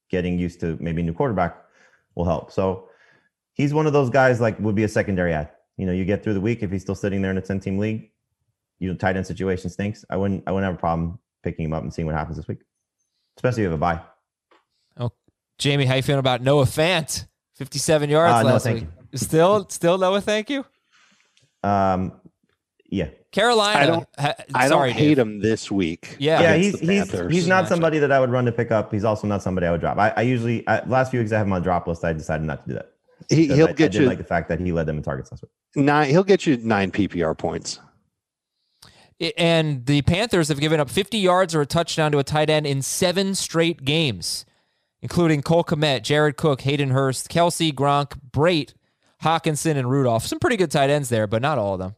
[0.09, 1.57] getting used to maybe new quarterback
[2.15, 2.53] will help.
[2.53, 2.87] So
[3.51, 5.49] he's one of those guys like would be a secondary ad.
[5.75, 7.59] You know, you get through the week if he's still sitting there in a 10
[7.59, 8.11] team league,
[8.79, 10.05] you know, tight end situation stinks.
[10.09, 12.47] I wouldn't I wouldn't have a problem picking him up and seeing what happens this
[12.47, 12.59] week.
[13.37, 14.01] Especially if you have a bye.
[14.97, 15.11] Oh,
[15.57, 17.25] Jamie, how you feeling about Noah Fant?
[17.55, 18.89] 57 yards Uh, no, last thank week.
[19.15, 20.65] Still, still Noah, thank you.
[21.63, 22.13] Um
[22.89, 23.09] yeah.
[23.31, 23.79] Carolina.
[23.79, 25.19] I don't- ha- I sorry, don't hate Dave.
[25.19, 26.15] him this week.
[26.19, 26.41] Yeah.
[26.41, 28.91] yeah, he's he's he's not somebody that I would run to pick up.
[28.93, 29.97] He's also not somebody I would drop.
[29.97, 32.05] I, I usually I, last few weeks I have him on drop list.
[32.05, 32.91] I decided not to do that.
[33.29, 35.03] He, he'll I, I get did you like the fact that he led them in
[35.03, 35.51] targets last week.
[35.85, 36.09] nine.
[36.09, 37.79] He'll get you nine PPR points.
[39.37, 42.67] And the Panthers have given up 50 yards or a touchdown to a tight end
[42.67, 44.45] in seven straight games,
[45.01, 48.73] including Cole Kmet, Jared Cook, Hayden Hurst, Kelce, Gronk, Brate,
[49.23, 50.25] Hockenson, and Rudolph.
[50.25, 51.95] Some pretty good tight ends there, but not all of them.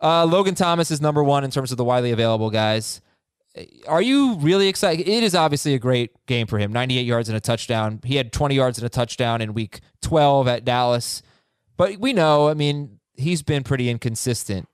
[0.00, 3.00] Uh, Logan Thomas is number one in terms of the widely available guys.
[3.88, 5.08] Are you really excited?
[5.08, 8.00] It is obviously a great game for him 98 yards and a touchdown.
[8.04, 11.22] He had 20 yards and a touchdown in week 12 at Dallas.
[11.76, 14.68] But we know, I mean, he's been pretty inconsistent.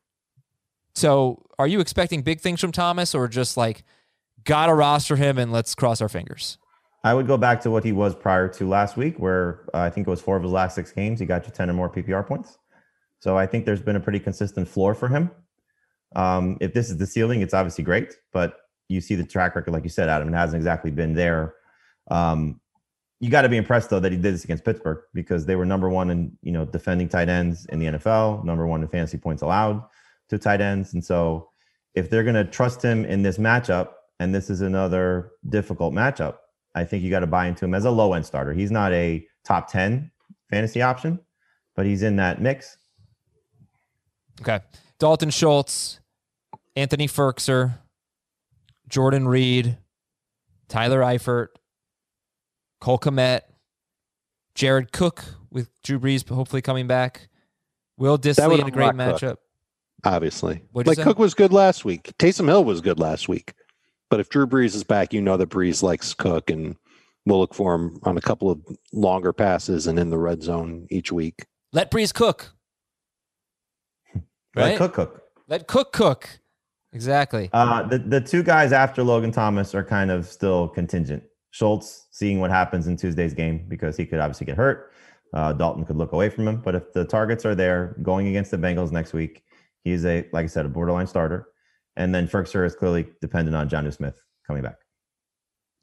[0.95, 3.85] So are you expecting big things from Thomas or just like,
[4.45, 6.59] gotta roster him and let's cross our fingers?
[7.03, 9.91] I would go back to what he was prior to last week, where uh, I
[9.91, 11.21] think it was four of his last six games.
[11.21, 12.59] He got you 10 or more PPR points.
[13.21, 15.31] So I think there's been a pretty consistent floor for him.
[16.17, 18.57] Um, if this is the ceiling, it's obviously great, but
[18.89, 21.55] you see the track record, like you said, Adam, it hasn't exactly been there.
[22.11, 22.61] Um,
[23.21, 25.65] you got to be impressed though that he did this against Pittsburgh because they were
[25.65, 29.17] number one in you know defending tight ends in the NFL, number one in fantasy
[29.17, 29.83] points allowed
[30.29, 31.51] to tight ends, and so
[31.95, 36.37] if they're going to trust him in this matchup, and this is another difficult matchup,
[36.75, 38.53] I think you got to buy into him as a low end starter.
[38.53, 40.11] He's not a top ten
[40.51, 41.21] fantasy option,
[41.77, 42.77] but he's in that mix.
[44.41, 44.61] Okay.
[44.99, 46.01] Dalton Schultz,
[46.77, 47.79] Anthony Firkser,
[48.89, 49.79] Jordan Reed,
[50.69, 51.49] Tyler Eifert,
[52.81, 53.43] Cole Kmet,
[54.55, 57.29] Jared Cook with Drew Brees hopefully coming back.
[57.97, 59.21] Will Dissly in a great matchup.
[59.21, 59.41] Cook,
[60.05, 60.63] obviously.
[60.75, 62.13] like Cook was good last week.
[62.19, 63.55] Taysom Hill was good last week.
[64.11, 66.77] But if Drew Brees is back, you know that Brees likes Cook and
[67.27, 68.61] we'll look for him on a couple of
[68.93, 71.47] longer passes and in the red zone each week.
[71.73, 72.53] Let Brees cook.
[74.15, 74.71] Right?
[74.71, 75.23] Let Cook cook.
[75.49, 76.41] Let Cook cook.
[76.93, 77.51] Exactly.
[77.53, 81.25] Uh, the the two guys after Logan Thomas are kind of still contingent.
[81.51, 84.93] Schultz seeing what happens in Tuesday's game because he could obviously get hurt.
[85.33, 88.53] Uh, Dalton could look away from him, but if the targets are there going against
[88.53, 89.43] the Bengals next week,
[89.85, 91.47] he's a like I said a borderline starter.
[91.97, 94.79] And then Firkser is clearly dependent on Jonnu Smith coming back.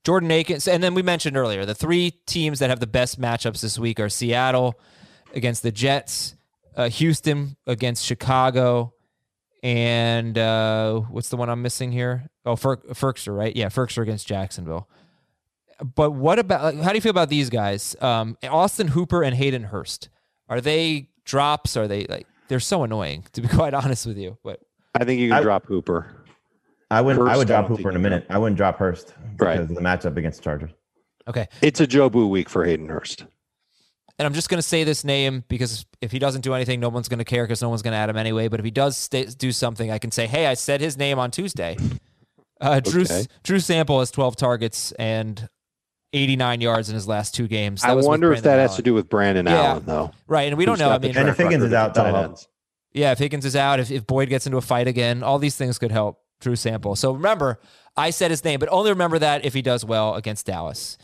[0.03, 3.61] Jordan Akins, and then we mentioned earlier the three teams that have the best matchups
[3.61, 4.79] this week are Seattle
[5.33, 6.35] against the Jets,
[6.75, 8.93] uh, Houston against Chicago,
[9.63, 12.29] and uh, what's the one I'm missing here?
[12.45, 13.55] Oh, Ferk, Firkser, right?
[13.55, 14.89] Yeah, Firkser against Jacksonville.
[15.95, 16.63] But what about?
[16.63, 17.95] Like, how do you feel about these guys?
[18.01, 20.09] Um, Austin Hooper and Hayden Hurst.
[20.49, 21.77] Are they drops?
[21.77, 22.27] Are they like?
[22.51, 24.37] They're so annoying, to be quite honest with you.
[24.43, 24.59] But
[24.93, 26.25] I think you can I, drop Hooper.
[26.91, 27.27] I wouldn't.
[27.27, 28.25] I would drop Hooper in a minute.
[28.29, 29.59] I wouldn't drop Hurst because right.
[29.59, 30.71] of the matchup against the Chargers.
[31.27, 33.25] Okay, it's a Joe Jobu week for Hayden Hurst
[34.21, 36.89] and I'm just going to say this name because if he doesn't do anything, no
[36.89, 38.49] one's going to care because no one's going to add him anyway.
[38.49, 41.17] But if he does stay, do something, I can say, hey, I said his name
[41.17, 41.75] on Tuesday.
[42.59, 43.25] Uh, Drew, okay.
[43.41, 45.49] Drew Sample has 12 targets and
[46.13, 47.81] 89 yards in his last two games.
[47.81, 48.61] That I wonder if that Allen.
[48.61, 49.61] has to do with Brandon yeah.
[49.61, 50.11] Allen, though.
[50.27, 50.47] Right.
[50.49, 50.89] And we don't know.
[50.89, 52.45] I mean, and if Higgins is out,
[52.93, 55.55] Yeah, if Higgins is out, if, if Boyd gets into a fight again, all these
[55.55, 56.95] things could help Drew Sample.
[56.95, 57.59] So remember,
[57.95, 60.97] I said his name, but only remember that if he does well against Dallas.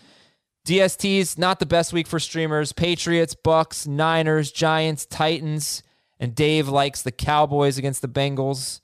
[0.65, 2.73] DST's not the best week for streamers.
[2.73, 5.81] Patriots, Bucks, Niners, Giants, Titans,
[6.19, 8.81] and Dave likes the Cowboys against the Bengals.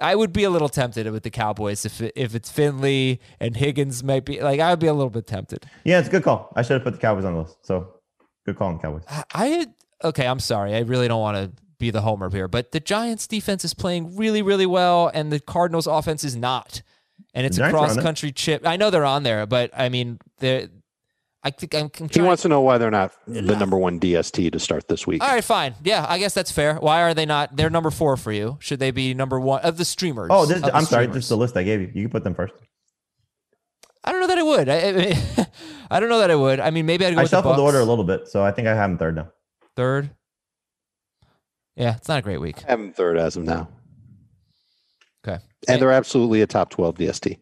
[0.00, 3.56] I would be a little tempted with the Cowboys if it, if it's Finley and
[3.56, 5.66] Higgins might be like I would be a little bit tempted.
[5.84, 6.52] Yeah, it's a good call.
[6.56, 7.58] I should have put the Cowboys on the list.
[7.62, 7.94] So
[8.44, 9.04] good call on Cowboys.
[9.32, 9.66] I
[10.02, 10.26] okay.
[10.26, 10.74] I'm sorry.
[10.74, 14.16] I really don't want to be the homer here, but the Giants defense is playing
[14.16, 16.82] really really well, and the Cardinals offense is not.
[17.32, 18.66] And it's a cross country chip.
[18.66, 20.68] I know they're on there, but I mean they're
[21.46, 21.90] I think I'm.
[22.00, 25.06] I'm he wants to know why they're not the number one DST to start this
[25.06, 25.22] week.
[25.22, 25.74] All right, fine.
[25.84, 26.76] Yeah, I guess that's fair.
[26.76, 27.54] Why are they not?
[27.54, 28.56] They're number four for you.
[28.60, 30.28] Should they be number one of the streamers?
[30.32, 31.06] Oh, this, I'm sorry.
[31.06, 31.90] This is the list I gave you.
[31.94, 32.54] You can put them first.
[34.02, 34.68] I don't know that I would.
[34.70, 35.46] I, I,
[35.96, 36.60] I don't know that I would.
[36.60, 37.20] I mean, maybe I'd go.
[37.20, 39.16] I shuffled the, the, order a little bit, so I think I have them third
[39.16, 39.28] now.
[39.76, 40.10] Third.
[41.76, 42.64] Yeah, it's not a great week.
[42.66, 43.68] I have them third as of now.
[45.26, 47.38] Okay, and they're absolutely a top twelve DST.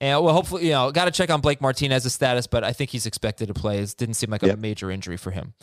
[0.00, 2.90] And well, hopefully, you know, got to check on Blake Martinez's status, but I think
[2.90, 3.78] he's expected to play.
[3.78, 5.54] It didn't seem like a major injury for him.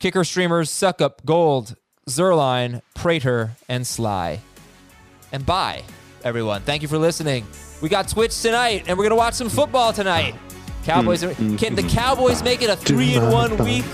[0.00, 1.76] Kicker streamers suck up Gould,
[2.08, 4.38] Zuerlein, Prater, and Slye.
[5.32, 5.82] And bye,
[6.24, 6.62] everyone.
[6.62, 7.46] Thank you for listening.
[7.80, 10.34] We got Twitch tonight, and we're gonna watch some football tonight.
[10.84, 13.84] Cowboys are, can the Cowboys make it a three in one week?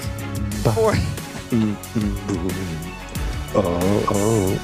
[0.78, 0.94] Or
[3.56, 4.60] oh oh.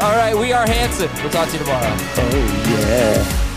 [0.00, 1.10] All right, we are Hanson.
[1.22, 1.88] We'll talk to you tomorrow.
[1.90, 3.47] Oh, yeah.